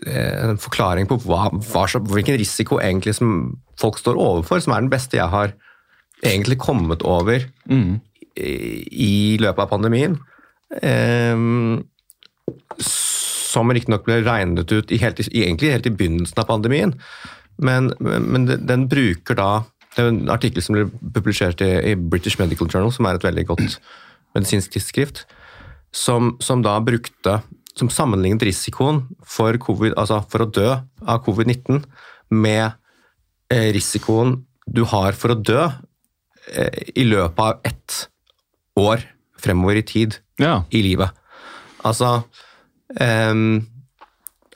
en 0.05 0.59
forklaring 0.61 1.07
på 1.09 1.17
hva, 1.23 1.49
hva, 1.53 1.85
hvilken 2.11 2.37
risiko 2.39 2.79
egentlig 2.83 3.15
som 3.17 3.57
folk 3.79 3.97
står 3.99 4.19
overfor, 4.19 4.59
som 4.63 4.75
er 4.75 4.83
den 4.83 4.91
beste 4.91 5.17
jeg 5.17 5.31
har 5.31 5.55
egentlig 6.23 6.59
kommet 6.61 7.03
over 7.03 7.47
Mm. 7.65 7.99
i, 8.37 8.51
i 8.91 9.37
løpet 9.39 9.63
av 9.63 9.69
pandemien. 9.71 10.17
Ehm, 10.83 11.83
som 13.55 13.71
riktignok 13.71 14.05
ble 14.07 14.19
regnet 14.25 14.71
ut 14.71 14.91
i 14.91 14.99
helt, 15.01 15.21
egentlig 15.31 15.71
helt 15.71 15.87
i 15.87 15.93
begynnelsen 15.95 16.43
av 16.43 16.49
pandemien. 16.51 16.95
Men, 17.57 17.93
men, 17.99 18.49
den 18.67 18.89
bruker 18.91 19.37
da 19.39 19.49
Det 19.95 20.03
er 20.03 20.09
en 20.11 20.25
artikkel 20.27 20.59
som 20.59 20.75
ble 20.75 20.89
publisert 21.15 21.61
i, 21.63 21.71
i 21.91 21.95
British 21.95 22.35
Medical 22.35 22.67
Journal, 22.67 22.91
som 22.91 23.07
er 23.07 23.15
et 23.15 23.23
veldig 23.23 23.45
godt 23.47 23.77
medisinsk 24.35 24.73
tidsskrift, 24.73 25.21
som, 25.95 26.33
som 26.43 26.59
da 26.65 26.73
brukte 26.83 27.39
Som 27.79 27.89
sammenlignet 27.91 28.43
risikoen 28.43 29.01
for, 29.23 29.55
COVID, 29.59 29.95
altså 29.99 30.21
for 30.31 30.45
å 30.45 30.51
dø 30.51 30.67
av 31.03 31.23
covid-19 31.25 31.81
med 32.31 32.71
eh, 33.51 33.71
risikoen 33.75 34.37
du 34.65 34.85
har 34.87 35.11
for 35.19 35.33
å 35.33 35.39
dø 35.39 35.59
eh, 35.61 36.77
i 36.95 37.03
løpet 37.03 37.41
av 37.43 37.67
ett 37.67 37.97
år 38.79 39.03
fremover 39.43 39.81
i 39.81 39.83
tid 39.83 40.15
Ja. 40.39 40.63
i 40.71 40.81
livet. 40.87 41.11
Altså 41.83 42.23
ehm, 43.01 43.65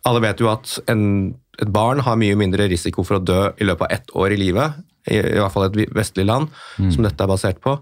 Alle 0.08 0.22
vet 0.24 0.40
jo 0.40 0.48
at 0.52 0.78
en, 0.90 1.36
et 1.60 1.72
barn 1.76 2.00
har 2.06 2.18
mye 2.20 2.38
mindre 2.40 2.70
risiko 2.72 3.04
for 3.04 3.20
å 3.20 3.24
dø 3.24 3.42
i 3.60 3.68
løpet 3.68 3.86
av 3.88 3.92
ett 3.98 4.14
år 4.16 4.34
i 4.36 4.40
livet 4.40 4.80
i, 5.10 5.18
i 5.18 5.40
hvert 5.40 5.54
fall 5.54 5.68
et 5.68 5.94
vestlig 5.96 6.26
land, 6.28 6.48
som 6.94 7.04
dette 7.04 7.24
er 7.24 7.30
basert 7.30 7.62
på, 7.64 7.76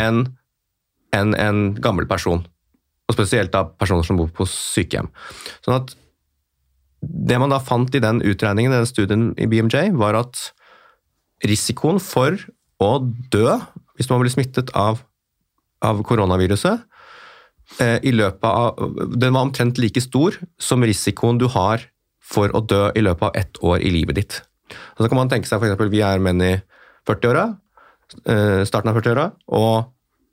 enn 0.00 0.24
enn 1.14 1.34
en 1.38 1.60
gammel 1.78 2.08
person. 2.10 2.40
Og 3.08 3.16
spesielt 3.16 3.52
da 3.54 3.64
personer 3.68 4.06
som 4.06 4.18
bor 4.18 4.30
på 4.34 4.46
sykehjem. 4.48 5.10
Sånn 5.64 5.76
at 5.76 5.94
det 7.04 7.38
man 7.40 7.52
da 7.52 7.60
fant 7.62 7.94
i 7.94 8.02
den 8.02 8.22
utregningen, 8.24 8.72
den 8.72 8.88
studien 8.88 9.26
i 9.38 9.46
BMJ, 9.50 9.92
var 10.00 10.16
at 10.18 10.40
risikoen 11.44 12.00
for 12.00 12.38
å 12.82 12.90
dø 13.32 13.58
hvis 13.94 14.08
man 14.10 14.22
blir 14.22 14.32
smittet 14.32 14.72
av, 14.74 15.04
av 15.84 16.00
koronaviruset, 16.06 16.82
i 17.80 18.12
løpet 18.14 18.46
av, 18.46 18.78
den 19.18 19.34
var 19.34 19.48
omtrent 19.48 19.80
like 19.82 19.98
stor 19.98 20.36
som 20.62 20.84
risikoen 20.86 21.40
du 21.40 21.48
har 21.50 21.82
for 22.24 22.52
å 22.54 22.62
dø 22.64 22.86
i 22.94 23.02
løpet 23.04 23.28
av 23.28 23.38
ett 23.40 23.60
år 23.66 23.82
i 23.82 23.90
livet 23.92 24.18
ditt. 24.20 24.36
Så 24.96 25.08
kan 25.08 25.18
man 25.18 25.30
tenke 25.32 25.48
seg 25.48 25.60
f.eks. 25.60 25.90
vi 25.92 26.02
er 26.04 26.22
menn 26.22 26.40
i 26.44 26.54
40-åra, 27.08 27.44
eh, 28.24 28.62
starten 28.68 28.92
av 28.92 28.98
40-åra, 28.98 29.26
og, 29.58 29.90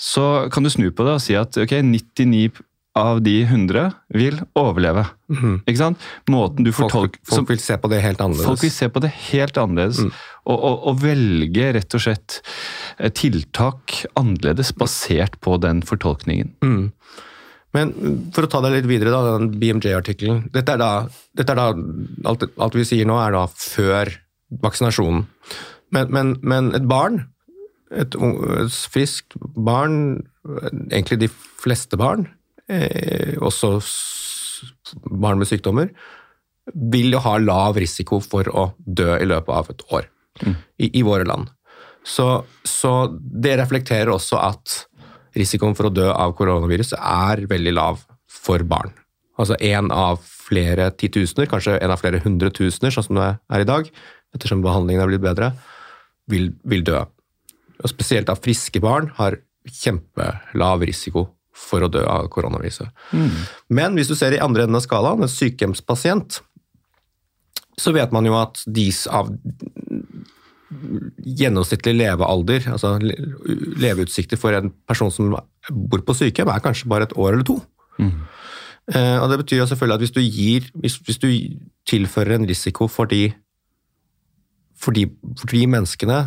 Så 0.00 0.48
kan 0.52 0.64
du 0.64 0.72
snu 0.72 0.88
på 0.88 1.04
det 1.06 1.18
og 1.18 1.22
si 1.22 1.36
at 1.38 1.56
ok, 1.60 1.76
99 1.84 2.62
av 2.94 3.18
de 3.26 3.40
100 3.42 3.88
vil 4.14 4.36
overleve. 4.54 5.02
Mm. 5.26 5.56
Ikke 5.66 5.80
sant? 5.80 6.02
Måten 6.30 6.66
du 6.66 6.70
fortolker... 6.74 7.18
Folk, 7.24 7.32
folk, 7.32 7.48
vil 7.50 7.62
se 7.62 7.76
på 7.82 7.90
det 7.90 7.98
helt 8.04 8.22
annerledes. 8.22 8.46
Folk 8.46 8.62
vil 8.62 8.72
se 8.74 8.88
på 8.94 9.02
det 9.02 9.10
helt 9.32 9.58
annerledes. 9.58 9.98
Mm. 9.98 10.12
Og, 10.44 10.56
og, 10.58 10.82
og, 10.90 10.98
velge 11.00 11.70
rett 11.72 11.94
og 11.96 12.02
slett 12.04 12.40
eh, 12.98 13.08
tiltak 13.16 14.02
annerledes 14.20 14.74
basert 14.76 15.38
på 15.44 15.56
den 15.62 15.80
fortolkningen. 15.88 16.52
Mm. 16.64 16.90
Men 17.74 17.92
for 18.34 18.46
å 18.46 18.50
ta 18.52 18.60
det 18.62 18.74
litt 18.76 18.90
videre, 18.90 19.14
da, 19.14 19.38
den 19.38 19.54
BMJ-artikkelen. 19.58 20.44
Dette 20.54 20.76
dette 20.76 21.54
er 21.54 21.58
da 21.58 21.70
alt, 22.30 22.44
alt, 22.54 22.76
vi 22.76 22.86
sier 22.86 23.08
nå, 23.08 23.16
er 23.18 23.34
da 23.34 23.46
før 23.48 24.12
vaksinasjonen. 24.62 25.24
Men, 25.94 26.12
men, 26.14 26.36
men 26.44 26.70
et 26.76 26.86
barn, 26.90 27.24
et, 27.90 28.14
et 28.14 28.78
friskt 28.92 29.38
barn, 29.40 30.26
egentlig 30.90 31.22
de 31.24 31.30
fleste 31.32 31.98
barn, 31.98 32.28
eh, 32.68 33.34
også 33.40 33.78
barn 35.08 35.40
med 35.40 35.50
sykdommer, 35.50 35.90
vil 36.92 37.16
jo 37.16 37.20
ha 37.24 37.38
lav 37.40 37.80
risiko 37.80 38.20
for 38.24 38.48
å 38.52 38.70
dø 38.78 39.16
i 39.18 39.26
løpet 39.28 39.56
av 39.56 39.72
et 39.72 39.88
år 39.90 40.10
i, 40.42 40.90
i, 40.98 41.02
våre 41.02 41.26
land. 41.28 41.50
Så, 42.04 42.44
så, 42.64 42.94
det 43.18 43.56
reflekterer 43.60 44.12
også 44.12 44.40
at 44.42 44.80
risikoen 45.38 45.76
for 45.76 45.88
å 45.88 45.94
dø 45.94 46.10
av 46.12 46.34
koronavirus 46.38 46.94
er 46.98 47.46
veldig 47.50 47.74
lav 47.74 48.02
for 48.30 48.62
barn. 48.68 48.92
Altså 49.40 49.56
én 49.58 49.90
av 49.94 50.20
flere 50.22 50.90
titusener, 50.94 51.48
kanskje 51.50 51.78
en 51.80 51.94
av 51.94 52.02
flere 52.02 52.20
hundretusener, 52.22 52.94
sånn 52.94 53.08
som 53.08 53.18
det 53.18 53.30
er 53.32 53.64
i 53.64 53.68
dag, 53.68 53.88
ettersom 54.36 54.62
behandlingen 54.62 55.02
er 55.02 55.10
blitt 55.10 55.24
bedre, 55.24 55.50
vil, 56.30 56.52
vil 56.68 56.84
dø. 56.86 57.00
Og 57.82 57.90
spesielt 57.90 58.30
av 58.30 58.42
friske 58.44 58.82
barn 58.82 59.10
har 59.18 59.40
kjempelav 59.70 60.84
risiko 60.86 61.28
for 61.54 61.86
å 61.86 61.90
dø 61.90 62.02
av 62.10 62.28
koronaviruset. 62.32 62.90
Mm. 63.14 63.36
Men 63.78 63.98
hvis 63.98 64.10
du 64.10 64.16
ser 64.18 64.34
i 64.36 64.42
andre 64.42 64.66
enden 64.66 64.78
av 64.78 64.84
skalaen, 64.84 65.22
en 65.24 65.30
sykehjemspasient, 65.30 66.40
så 67.78 67.94
vet 67.94 68.12
man 68.14 68.26
jo 68.26 68.36
at 68.38 68.60
de 68.70 68.86
av 69.10 69.30
gjennomsnittlig 71.24 71.94
levealder, 71.98 72.70
altså 72.72 72.96
leveutsikter 73.00 74.40
for 74.40 74.56
en 74.56 74.72
person 74.88 75.12
som 75.12 75.34
bor 75.70 76.04
på 76.04 76.16
sykehjem, 76.16 76.50
er 76.52 76.64
kanskje 76.64 76.90
bare 76.90 77.08
et 77.08 77.16
år 77.16 77.32
eller 77.32 77.46
to. 77.48 77.58
Mm. 77.98 78.12
Eh, 78.94 79.18
og 79.22 79.30
Det 79.30 79.38
betyr 79.44 79.62
jo 79.62 79.66
selvfølgelig 79.66 79.94
at 79.94 80.04
hvis 80.04 80.16
du, 80.16 80.20
gir, 80.20 80.70
hvis, 80.74 80.96
hvis 81.06 81.18
du 81.18 81.28
tilfører 81.88 82.36
en 82.36 82.48
risiko 82.48 82.88
for 82.88 83.04
de, 83.04 83.32
for 84.76 84.92
de, 84.92 85.08
for 85.40 85.48
de 85.52 85.66
menneskene 85.66 86.18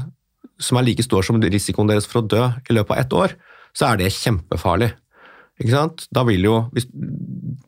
som 0.60 0.78
er 0.78 0.88
like 0.88 1.06
stor 1.06 1.22
som 1.26 1.38
risikoen 1.42 1.90
deres 1.90 2.08
for 2.10 2.24
å 2.24 2.28
dø 2.28 2.48
i 2.48 2.74
løpet 2.74 2.96
av 2.96 3.04
ett 3.04 3.14
år, 3.14 3.36
så 3.78 3.92
er 3.92 4.02
det 4.02 4.16
kjempefarlig. 4.16 4.90
Ikke 5.62 5.74
sant? 5.74 6.08
Da 6.14 6.24
vil 6.26 6.46
jo, 6.46 6.58
hvis, 6.74 6.88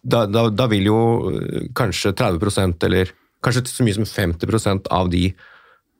da, 0.01 0.25
da, 0.29 0.47
da 0.53 0.65
vil 0.69 0.89
jo 0.89 0.99
øh, 1.29 1.69
kanskje 1.77 2.15
30% 2.17 2.85
eller 2.89 3.13
kanskje 3.45 3.65
så 3.69 3.85
mye 3.85 3.97
som 3.97 4.09
50% 4.09 4.89
av 4.93 5.09
de 5.13 5.29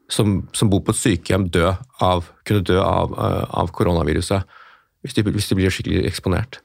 som, 0.10 0.40
som, 0.58 0.70
bor 0.72 0.82
på 0.86 0.94
et 0.96 1.00
sykehjem, 1.00 1.48
dø 1.54 1.74
av, 2.04 2.30
kunne 2.48 2.66
dø 2.66 2.80
av, 2.82 3.14
øh, 3.14 3.44
av 3.62 3.72
koronaviruset. 3.76 4.58
Hvis 5.06 5.16
de, 5.16 5.24
hvis 5.30 5.48
de, 5.48 5.56
blir 5.56 5.72
skikkelig 5.72 6.02
eksponert. 6.10 6.60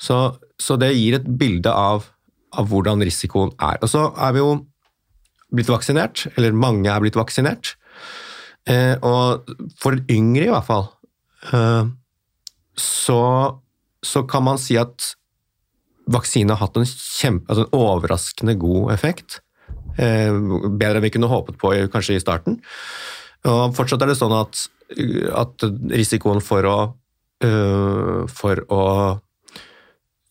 Så, 0.00 0.18
så 0.60 0.76
det 0.80 0.90
gir 0.96 1.16
et 1.16 1.28
bilde 1.40 1.72
av, 1.72 2.10
av, 2.52 2.68
hvordan 2.68 3.00
risikoen 3.06 3.54
er. 3.56 3.78
Og 3.80 3.88
så 3.92 4.08
er 4.18 4.34
vi 4.36 4.42
jo 4.42 4.50
blitt 5.54 5.70
vaksinert, 5.70 6.26
eller 6.36 6.56
mange 6.56 6.90
er 6.92 7.00
blitt 7.02 7.16
vaksinert. 7.18 7.74
Eh, 8.68 8.98
og 9.06 9.48
for 9.80 9.96
yngre 10.12 10.50
i 10.50 10.52
hvert 10.52 10.68
fall, 10.68 10.90
eh, 11.54 11.88
så 12.76 13.22
så 14.02 14.22
kan 14.24 14.44
man 14.46 14.60
si 14.60 14.78
at 14.80 15.12
vaksine 16.10 16.54
har 16.54 16.64
hatt 16.64 16.78
en, 16.80 16.88
kjempe, 16.88 17.46
altså 17.50 17.66
en 17.66 17.76
overraskende 17.76 18.56
god 18.60 18.94
effekt. 18.94 19.40
Eh, 20.00 20.32
bedre 20.80 20.98
enn 20.98 21.04
vi 21.04 21.12
kunne 21.12 21.30
håpet 21.30 21.58
på 21.60 21.72
kanskje 21.92 22.16
i 22.16 22.22
starten. 22.22 22.60
Og 23.48 23.74
fortsatt 23.76 24.02
er 24.04 24.12
det 24.12 24.18
sånn 24.20 24.36
at, 24.36 24.62
at 25.36 25.64
risikoen 25.92 26.40
for 26.44 26.68
å, 26.68 26.76
uh, 27.44 28.20
for 28.28 28.60
å 28.68 28.84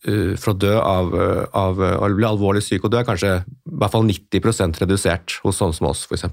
uh, 0.06 0.34
for 0.40 0.52
å 0.52 0.56
dø 0.56 0.76
av, 0.78 1.10
av 1.52 1.82
å 1.82 2.10
bli 2.14 2.24
alvorlig 2.24 2.62
syk 2.64 2.86
og 2.86 2.94
dø 2.94 3.00
er 3.02 3.08
kanskje 3.08 3.32
i 3.42 3.74
hvert 3.82 3.92
fall 3.92 4.06
90% 4.08 4.78
redusert 4.80 5.34
hos 5.42 5.58
sånne 5.60 5.76
som 5.76 5.90
oss, 5.90 6.06
f.eks. 6.08 6.24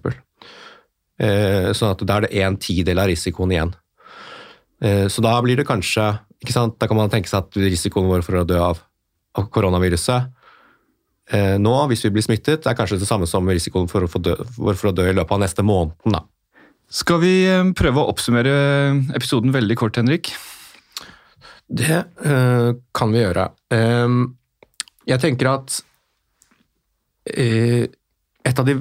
Sånn 1.75 1.91
at 1.91 2.05
da 2.07 2.19
er 2.19 2.27
det 2.27 2.45
en 2.45 2.55
tidel 2.61 3.01
av 3.01 3.09
risikoen 3.09 3.51
igjen. 3.51 3.73
Så 5.11 5.23
da 5.25 5.33
blir 5.43 5.59
det 5.59 5.65
kanskje? 5.67 6.05
Da 6.45 6.87
kan 6.87 6.99
man 6.99 7.11
tenke 7.11 7.27
seg 7.27 7.43
at 7.43 7.59
risikoen 7.59 8.07
vår 8.07 8.23
for 8.23 8.39
å 8.39 8.45
dø 8.47 8.61
av, 8.61 8.79
av 9.35 9.49
koronaviruset 9.51 10.29
eh, 10.29 10.36
nå, 11.33 11.75
hvis 11.91 12.05
vi 12.05 12.13
blir 12.15 12.23
smittet, 12.23 12.63
er 12.63 12.75
kanskje 12.77 13.01
det 13.01 13.07
samme 13.09 13.27
som 13.27 13.47
risikoen 13.51 13.89
for 13.91 14.05
å, 14.05 14.21
dø, 14.23 14.35
for 14.55 14.91
å 14.91 14.95
dø 14.95 15.09
i 15.09 15.15
løpet 15.15 15.35
av 15.35 15.41
neste 15.43 15.65
måned. 15.65 15.97
Da. 16.07 16.21
Skal 16.87 17.19
vi 17.19 17.33
eh, 17.49 17.65
prøve 17.75 17.99
å 17.99 18.13
oppsummere 18.13 18.53
episoden 19.17 19.51
veldig 19.51 19.75
kort, 19.79 19.99
Henrik? 19.99 20.31
Det 21.67 21.99
øh, 22.23 22.77
kan 22.95 23.11
vi 23.11 23.19
gjøre. 23.25 23.49
Eh, 23.75 24.13
jeg 25.11 25.23
tenker 25.23 25.51
at 25.51 25.81
eh, 27.33 27.89
et 28.47 28.61
av 28.63 28.67
de 28.67 28.77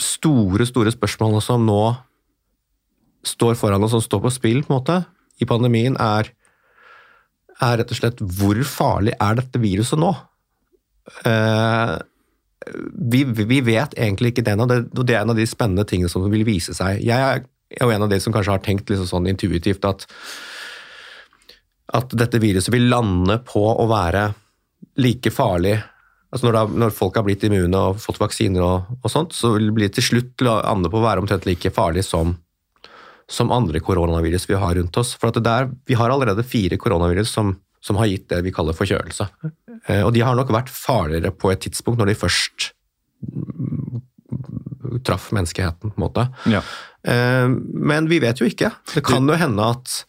store, 0.00 0.68
store 0.68 0.92
spørsmålene 0.92 1.40
som 1.44 1.64
nå 1.64 1.80
står 3.24 3.56
foran 3.56 3.84
oss, 3.84 3.96
som 3.96 4.04
står 4.04 4.20
på 4.26 4.34
spill 4.36 4.60
på 4.64 4.72
en 4.72 4.78
måte, 4.78 5.00
i 5.40 5.48
pandemien, 5.48 5.96
er 5.96 6.34
er 7.60 7.76
rett 7.76 7.90
og 7.92 7.98
slett 7.98 8.20
hvor 8.24 8.56
farlig 8.64 9.12
er 9.20 9.34
dette 9.36 9.60
viruset 9.60 10.00
nå? 10.00 10.14
Uh, 11.24 11.96
vi, 12.92 13.24
vi, 13.24 13.60
vet 13.64 13.96
egentlig 13.96 14.34
ikke 14.34 14.44
det 14.46 14.54
ennå, 14.54 14.66
og 14.68 15.04
det 15.06 15.16
er 15.16 15.22
en 15.22 15.32
av 15.32 15.38
de 15.38 15.46
spennende 15.48 15.86
tingene 15.88 16.12
som 16.12 16.26
vil 16.30 16.44
vise 16.46 16.74
seg. 16.76 17.00
Jeg 17.02 17.18
er 17.18 17.44
jo 17.80 17.94
en 17.94 18.04
av 18.04 18.10
de 18.12 18.18
som 18.20 18.34
kanskje 18.34 18.54
har 18.54 18.64
tenkt 18.64 18.90
liksom 18.90 19.08
sånn 19.08 19.30
intuitivt 19.30 19.86
at, 19.88 20.04
at 21.96 22.12
dette 22.18 22.42
viruset 22.42 22.72
vil 22.74 22.90
lande 22.92 23.40
på 23.46 23.64
å 23.72 23.88
være 23.90 24.28
like 25.00 25.32
farlig 25.32 25.78
altså 26.30 26.46
når, 26.46 26.56
det, 26.56 26.80
når, 26.82 26.94
folk 26.94 27.18
har 27.18 27.26
blitt 27.26 27.44
immune 27.46 27.78
og 27.78 27.98
fått 28.02 28.20
vaksiner 28.20 28.62
og, 28.64 28.92
og 29.00 29.12
sånt, 29.12 29.34
så 29.36 29.54
vil 29.56 29.70
det 29.70 29.76
bli 29.76 29.88
til 29.90 30.06
slutt 30.06 30.44
lande 30.46 30.90
på 30.90 31.00
å 31.00 31.04
være 31.04 31.24
omtrent 31.24 31.48
like 31.48 31.72
farlig 31.74 32.04
som, 32.06 32.36
som 33.30 33.54
andre 33.54 33.82
koronavirus 33.82 34.46
vi 34.50 34.58
har 34.60 34.76
rundt 34.78 35.00
oss. 35.00 35.16
For 35.18 35.34
der, 35.34 35.70
Vi 35.86 35.98
har 35.98 36.10
allerede 36.10 36.46
fire 36.46 36.78
koronavirus 36.78 37.34
som, 37.34 37.56
som, 37.84 37.98
har 38.00 38.10
gitt 38.10 38.28
det 38.32 38.42
vi 38.46 38.52
kaller 38.54 38.76
forkjølelse. 38.76 39.28
Eh, 39.86 40.02
og 40.04 40.12
de 40.16 40.24
har 40.24 40.36
nok 40.38 40.52
vært 40.54 40.72
farligere 40.72 41.32
på 41.32 41.52
et 41.52 41.64
tidspunkt 41.66 42.00
når 42.00 42.12
de 42.12 42.20
først 42.20 42.70
traff 45.06 45.30
menneskeheten, 45.36 45.92
på 45.92 45.98
en 45.98 46.04
måte. 46.04 46.26
Ja. 46.50 46.62
Eh, 47.02 47.48
men 47.90 48.08
vi 48.10 48.20
vet 48.22 48.40
jo 48.40 48.48
ikke. 48.48 48.72
Det 48.94 49.04
kan 49.06 49.28
jo 49.28 49.38
hende 49.38 49.70
at 49.76 50.02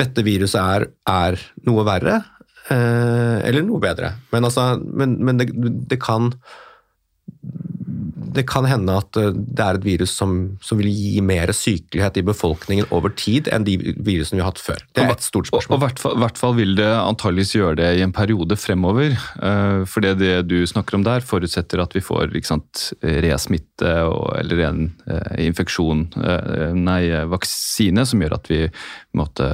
dette 0.00 0.24
viruset 0.26 0.60
er, 0.60 0.88
er 1.08 1.38
noe 1.66 1.84
verre, 1.86 2.18
eh, 2.68 3.38
eller 3.46 3.66
noe 3.66 3.82
bedre. 3.82 4.14
Men, 4.34 4.48
altså, 4.48 4.74
men, 4.82 5.16
men 5.24 5.40
det, 5.40 5.50
det, 5.90 6.00
kan 6.02 6.32
det 8.34 8.44
kan 8.50 8.66
hende 8.68 8.96
at 8.98 9.18
eh, 9.20 9.32
det 9.34 9.64
er 9.64 9.78
et 9.78 9.86
virus 9.86 10.14
som, 10.18 10.34
som, 10.64 10.80
vil 10.80 10.90
gi 10.90 11.22
mer 11.24 11.52
sykelighet 11.54 12.18
i 12.20 12.24
befolkningen 12.26 12.90
over 12.94 13.12
tid 13.14 13.48
enn 13.54 13.66
de 13.66 13.76
virusene 13.78 14.40
vi 14.40 14.44
har 14.44 14.50
hatt 14.50 14.62
før. 14.62 14.82
Det 14.96 15.04
er 15.04 15.12
et 15.14 15.24
stort 15.26 15.50
spørsmål. 15.50 15.76
Og 15.76 15.80
I 15.80 15.84
hvert, 15.84 16.02
hvert, 16.24 16.40
fall 16.40 16.56
vil 16.58 16.74
det 16.78 16.90
antageligvis 16.90 17.54
gjøre 17.56 17.78
det 17.82 17.90
i 17.98 18.04
en 18.04 18.14
periode 18.14 18.58
fremover. 18.58 19.14
Eh, 19.14 19.84
for 19.90 20.04
det, 20.04 20.16
det 20.22 20.34
du 20.50 20.58
snakker 20.68 20.98
om 20.98 21.06
der, 21.06 21.24
forutsetter 21.24 21.82
at 21.82 21.94
vi 21.94 22.02
får 22.04 22.34
sant, 22.44 22.88
resmitte 23.02 23.90
eller 24.38 24.60
en 24.66 24.80
uh, 25.08 25.34
infeksjon, 25.40 26.02
nei, 26.76 27.00
vaksine, 27.30 28.04
som 28.06 28.22
gjør 28.22 28.34
at 28.36 28.48
vi 28.50 28.58
måtte, 29.16 29.46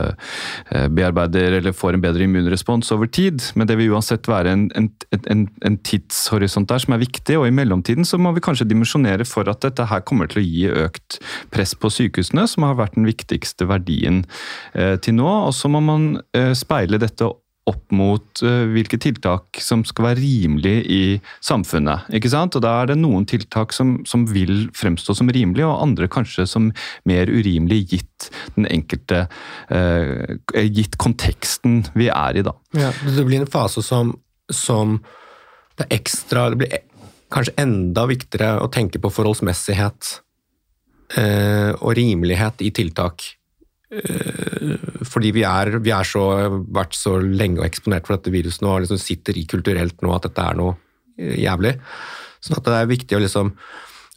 bearbeider 0.97 1.59
eller 1.59 1.75
får 1.77 1.97
en 1.97 2.03
bedre 2.03 2.25
immunrespons 2.25 2.91
over 2.95 3.11
tid. 3.13 3.43
Men 3.59 3.69
det 3.69 3.77
vil 3.79 3.93
uansett 3.95 4.29
være 4.31 4.55
en, 4.55 4.67
en, 4.79 4.89
en, 5.21 5.45
en 5.67 5.79
tidshorisont 5.87 6.71
der 6.71 6.83
som 6.83 6.97
er 6.97 7.03
viktig, 7.03 7.39
og 7.39 7.49
i 7.49 7.55
mellomtiden 7.55 8.09
så 8.09 8.21
må 8.21 8.33
vi 8.37 8.45
kanskje 8.45 8.70
dimensjonere 8.71 9.27
for 9.29 9.51
at 9.51 9.63
dette 9.67 9.89
her 9.91 10.05
kommer 10.07 10.31
til 10.31 10.43
å 10.43 10.47
gi 10.47 10.65
økt 10.87 11.21
press 11.53 11.75
på 11.75 11.91
sykehusene, 11.93 12.47
som 12.51 12.69
har 12.69 12.79
vært 12.81 12.97
den 12.99 13.09
viktigste 13.09 13.69
verdien 13.71 14.25
eh, 14.73 14.97
til 15.03 15.19
nå. 15.21 15.29
Og 15.51 15.55
så 15.57 15.71
må 15.73 15.83
man 15.85 16.13
eh, 16.37 16.53
speile 16.59 17.01
dette 17.03 17.29
opp 17.69 17.93
mot 17.95 18.43
uh, 18.45 18.65
hvilke 18.73 18.99
tiltak 19.01 19.61
som 19.63 19.83
skal 19.87 20.11
være 20.11 20.23
rimelig 20.23 20.75
i 20.91 21.03
samfunnet. 21.45 22.09
ikke 22.17 22.33
sant? 22.33 22.57
Og 22.57 22.65
Da 22.65 22.73
er 22.81 22.91
det 22.91 22.99
noen 23.01 23.27
tiltak 23.29 23.75
som, 23.77 23.99
som 24.09 24.27
vil 24.31 24.69
fremstå 24.77 25.17
som 25.19 25.31
rimelige, 25.31 25.69
og 25.69 25.83
andre 25.85 26.09
kanskje 26.11 26.49
som 26.51 26.71
mer 27.09 27.31
urimelige 27.31 27.97
gitt 27.97 28.31
den 28.57 28.69
enkelte 28.71 29.27
eh, 29.73 30.37
Gitt 30.71 30.99
konteksten 31.01 31.85
vi 31.95 32.11
er 32.13 32.41
i, 32.41 32.45
da. 32.47 32.57
Ja, 32.77 32.93
Det 33.05 33.27
blir 33.29 33.45
en 33.45 33.51
fase 33.51 33.85
som, 33.85 34.17
som 34.51 34.99
det 35.79 35.89
ekstra 35.95 36.51
Det 36.53 36.63
blir 36.63 36.79
kanskje 37.31 37.57
enda 37.63 38.07
viktigere 38.11 38.61
å 38.65 38.71
tenke 38.73 39.01
på 39.03 39.11
forholdsmessighet 39.13 40.15
eh, 41.21 41.71
og 41.77 41.95
rimelighet 41.99 42.65
i 42.67 42.73
tiltak. 42.75 43.27
Eh, 43.91 44.77
fordi 45.07 45.33
vi 45.35 45.45
er, 45.47 45.77
vi 45.83 45.93
er 45.95 46.07
så, 46.07 46.25
vært 46.71 46.97
så 46.99 47.17
lenge 47.23 47.63
og 47.63 47.69
eksponert 47.69 48.07
for 48.07 48.17
dette 48.17 48.35
viruset 48.35 48.65
nå, 48.65 48.75
og 48.75 48.85
liksom 48.85 49.01
sitter 49.03 49.39
i 49.39 49.47
kulturelt 49.51 50.03
nå 50.05 50.15
at 50.15 50.29
dette 50.29 50.47
er 50.47 50.59
noe 50.59 50.75
eh, 51.19 51.39
jævlig. 51.45 51.77
Sånn 52.41 52.59
at 52.61 52.67
det 52.67 52.77
er 52.79 52.91
viktig 52.91 53.19
å 53.19 53.23
liksom 53.23 53.55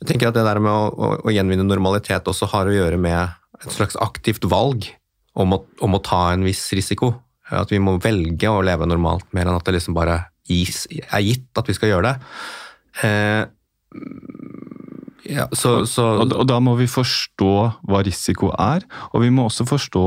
Jeg 0.04 0.08
tenker 0.10 0.30
at 0.30 0.36
det 0.36 0.44
der 0.44 0.60
med 0.60 0.72
å, 0.72 0.88
å, 0.92 1.08
å 1.30 1.32
gjenvinne 1.32 1.64
normalitet 1.64 2.28
også 2.28 2.50
har 2.52 2.68
å 2.68 2.74
gjøre 2.76 2.98
med 3.00 3.22
et 3.62 3.72
slags 3.72 3.96
aktivt 4.04 4.44
valg 4.52 4.90
om 5.40 5.56
å, 5.56 5.62
om 5.86 5.96
å 5.96 6.02
ta 6.04 6.34
en 6.34 6.44
viss 6.44 6.66
risiko. 6.76 7.14
At 7.54 7.72
vi 7.72 7.80
må 7.80 7.94
velge 8.04 8.50
å 8.52 8.64
leve 8.66 8.88
normalt, 8.90 9.30
mer 9.32 9.48
enn 9.48 9.56
at 9.56 9.64
det 9.70 9.78
liksom 9.78 9.96
bare 9.96 10.18
gis, 10.50 10.84
er 10.92 11.24
gitt 11.24 11.56
at 11.56 11.70
vi 11.70 11.76
skal 11.78 11.94
gjøre 11.94 12.10
det. 12.10 12.34
Eh, 13.02 13.46
ja, 15.24 15.48
så, 15.56 15.86
så... 15.88 16.06
Og, 16.20 16.34
og, 16.36 16.46
da 16.50 16.60
må 16.64 16.76
vi 16.80 16.88
forstå 16.90 17.54
hva 17.88 18.02
risiko 18.06 18.52
er, 18.60 18.84
og 19.14 19.24
vi 19.24 19.32
må 19.34 19.48
også 19.48 19.66
forstå 19.68 20.04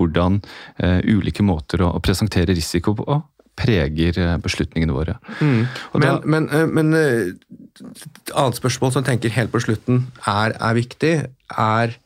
hvordan 0.00 0.40
eh, 0.80 1.00
ulike 1.04 1.44
måter 1.44 1.84
å, 1.84 1.92
å, 1.94 2.02
presentere 2.04 2.56
risiko 2.56 2.94
på 2.96 3.20
preger 3.58 4.18
eh, 4.18 4.36
beslutningene 4.42 4.96
våre. 4.96 5.18
Mm. 5.38 5.66
Men, 5.94 6.06
da... 6.06 6.14
men, 6.24 6.48
eh, 6.48 6.66
men, 6.70 6.94
et 6.96 8.32
annet 8.32 8.58
spørsmål 8.58 8.94
som 8.94 9.04
jeg 9.04 9.12
tenker 9.12 9.36
helt 9.36 9.52
på 9.52 9.62
slutten 9.66 10.06
er, 10.30 10.56
er 10.56 10.78
viktig, 10.78 11.14
er, 11.60 11.98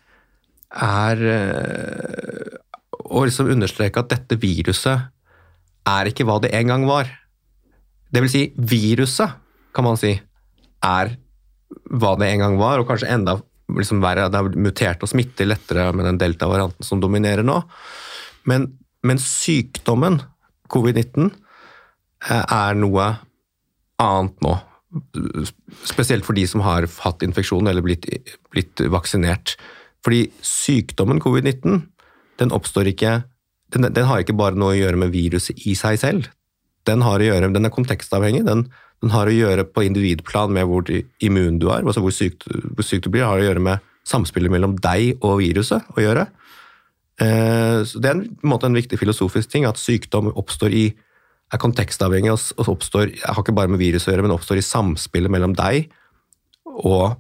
er 0.75 1.25
å 3.09 3.25
liksom 3.25 3.55
understreke 3.55 4.03
at 4.03 4.11
dette 4.13 4.37
viruset 4.43 5.09
er 5.89 6.11
ikke 6.11 6.27
hva 6.29 6.41
det 6.43 6.53
en 6.59 6.75
gang 6.75 6.89
var. 6.91 7.09
Det 8.13 8.25
vil 8.25 8.33
si, 8.33 8.49
viruset 8.59 9.39
kan 9.79 9.87
man 9.87 9.99
si, 10.01 10.17
er 10.83 11.15
hva 11.87 12.17
det 12.19 12.33
en 12.33 12.43
gang 12.43 12.59
var, 12.59 12.81
og 12.81 12.89
kanskje 12.89 13.13
enda 13.15 13.37
liksom 13.77 14.03
verre. 14.03 14.27
Det 14.27 14.41
har 14.41 14.59
mutert 14.59 15.05
og 15.05 15.11
smitter 15.13 15.47
lettere 15.47 15.91
med 15.95 16.09
den 16.09 16.19
delta-varianten 16.19 16.87
som 16.87 17.03
dominerer 17.03 17.47
nå. 17.47 17.61
Men, 18.49 18.67
men 19.07 19.21
sykdommen 19.23 20.19
covid-19 20.73 21.29
eh, 21.29 22.43
er 22.43 22.79
noe 22.79 23.11
annet 24.03 24.43
nå. 24.45 24.57
Spesielt 25.87 26.27
for 26.27 26.35
de 26.39 26.47
som 26.49 26.65
har 26.65 26.89
hatt 27.05 27.23
infeksjon 27.23 27.69
eller 27.71 27.85
blitt, 27.85 28.09
blitt 28.51 28.83
vaksinert. 28.91 29.55
Fordi 30.07 30.25
sykdommen 30.43 31.23
covid-19 31.23 31.85
den 32.39 32.55
oppstår 32.55 32.91
ikke 32.95 33.21
den, 33.75 33.91
den, 33.93 34.07
har 34.09 34.23
ikke 34.23 34.37
bare 34.39 34.57
noe 34.57 34.73
å 34.73 34.79
gjøre 34.79 35.01
med 35.03 35.13
viruset 35.13 35.67
i 35.69 35.75
seg 35.77 35.99
selv. 36.01 36.29
Den, 36.89 37.03
har 37.05 37.21
å 37.21 37.27
gjøre, 37.27 37.51
den 37.53 37.69
er 37.69 37.75
kontekstavhengig. 37.75 38.47
Den 38.47 38.71
den 39.03 39.13
har 39.15 39.31
å 39.31 39.35
gjøre 39.35 39.65
på 39.71 39.85
individplan 39.87 40.53
med 40.55 40.67
hvor 40.67 40.89
immun 41.23 41.61
du 41.63 41.69
er, 41.71 41.85
altså 41.85 42.03
hvor 42.03 42.15
syk, 42.15 42.43
hvor 42.75 42.87
syk 42.87 43.05
du 43.05 43.13
blir. 43.15 43.27
Har 43.29 43.39
å 43.39 43.47
gjøre 43.47 43.63
med 43.63 43.85
samspillet 44.09 44.51
mellom 44.53 44.75
deg 44.83 45.21
og 45.23 45.39
viruset 45.43 45.87
å 45.95 46.03
gjøre. 46.03 46.27
Eh, 47.21 47.85
så 47.87 47.99
Det 47.99 48.11
er 48.11 48.17
en, 48.17 48.25
måte 48.47 48.67
en 48.67 48.79
viktig 48.79 48.99
filosofisk 48.99 49.51
ting, 49.51 49.67
at 49.69 49.81
sykdom 49.81 50.33
oppstår 50.35 50.75
i, 50.75 50.87
er 51.53 51.63
kontekstavhengig 51.63 52.35
og 52.35 52.69
oppstår, 52.75 53.15
har 53.25 53.41
ikke 53.43 53.57
bare 53.57 53.71
med 53.73 53.81
viruset 53.81 54.11
å 54.11 54.13
gjøre, 54.13 54.27
men 54.27 54.35
oppstår 54.35 54.61
i 54.61 54.67
samspillet 54.67 55.33
mellom 55.33 55.55
deg 55.57 55.89
og, 56.67 57.17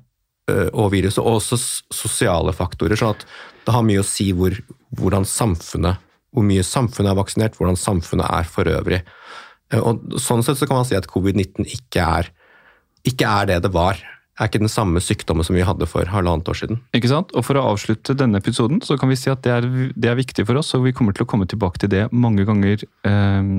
eh, 0.50 0.68
og 0.72 0.92
viruset, 0.92 1.22
og 1.22 1.40
også 1.40 1.58
sosiale 1.94 2.52
faktorer. 2.52 2.96
sånn 2.96 3.16
at 3.16 3.24
det 3.66 3.74
har 3.74 3.86
mye 3.86 4.02
å 4.02 4.06
si 4.06 4.30
hvor, 4.32 4.54
hvordan 4.96 5.24
samfunnet, 5.24 5.98
hvor 6.32 6.44
mye 6.44 6.62
samfunnet 6.62 7.12
er 7.12 7.18
vaksinert, 7.22 7.56
hvordan 7.56 7.76
samfunnet 7.76 8.28
er 8.30 8.44
for 8.44 8.64
øvrig. 8.64 9.02
Eh, 9.72 9.80
og 9.80 10.20
Sånn 10.22 10.44
sett 10.46 10.60
så 10.60 10.68
kan 10.68 10.80
man 10.80 10.88
si 10.88 10.98
at 10.98 11.08
covid-19 11.10 11.66
ikke 11.66 12.04
er, 12.04 12.30
ikke 13.08 13.32
er 13.40 13.50
det 13.52 13.62
det 13.66 13.72
var. 13.74 14.00
Er 14.38 14.46
ikke 14.46 14.62
den 14.62 14.70
samme 14.70 15.00
sykdommen 15.02 15.42
som 15.42 15.56
vi 15.56 15.66
hadde 15.66 15.88
for 15.90 16.06
halvannet 16.06 16.46
år 16.46 16.60
siden. 16.60 16.78
Ikke 16.94 17.10
sant? 17.10 17.32
Og 17.34 17.42
For 17.46 17.58
å 17.58 17.64
avslutte 17.72 18.14
denne 18.14 18.38
episoden 18.38 18.78
så 18.86 18.94
kan 19.00 19.10
vi 19.10 19.18
si 19.18 19.32
at 19.32 19.42
det 19.42 19.50
er, 19.50 19.66
det 19.98 20.12
er 20.12 20.20
viktig 20.20 20.46
for 20.46 20.60
oss, 20.60 20.70
og 20.78 20.86
vi 20.86 20.94
kommer 20.94 21.16
til 21.16 21.26
å 21.26 21.30
komme 21.30 21.48
tilbake 21.50 21.82
til 21.82 21.90
det 21.90 22.06
mange 22.14 22.46
ganger 22.46 22.86
eh, 22.86 23.50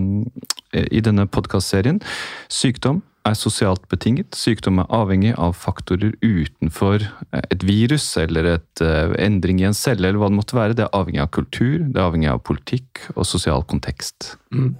i 0.79 1.03
denne 1.03 1.27
podkastserien. 1.27 1.99
Sykdom 2.47 3.03
er 3.27 3.35
sosialt 3.37 3.83
betinget. 3.91 4.37
Sykdom 4.37 4.79
er 4.79 4.89
avhengig 4.93 5.33
av 5.35 5.55
faktorer 5.59 6.15
utenfor 6.23 7.03
eh, 7.03 7.43
et 7.51 7.65
virus 7.67 8.07
eller 8.21 8.53
et 8.55 8.83
eh, 8.85 9.15
endring 9.19 9.61
i 9.61 9.67
en 9.69 9.77
celle, 9.77 10.07
eller 10.07 10.21
hva 10.21 10.31
det 10.31 10.39
måtte 10.39 10.59
være. 10.59 10.79
Det 10.79 10.87
er 10.87 10.95
avhengig 10.95 11.23
av 11.25 11.33
kultur, 11.35 11.77
det 11.83 11.99
er 11.99 12.07
avhengig 12.07 12.33
av 12.33 12.43
politikk 12.47 13.05
og 13.15 13.27
sosial 13.27 13.67
kontekst. 13.67 14.35
Mm. 14.55 14.75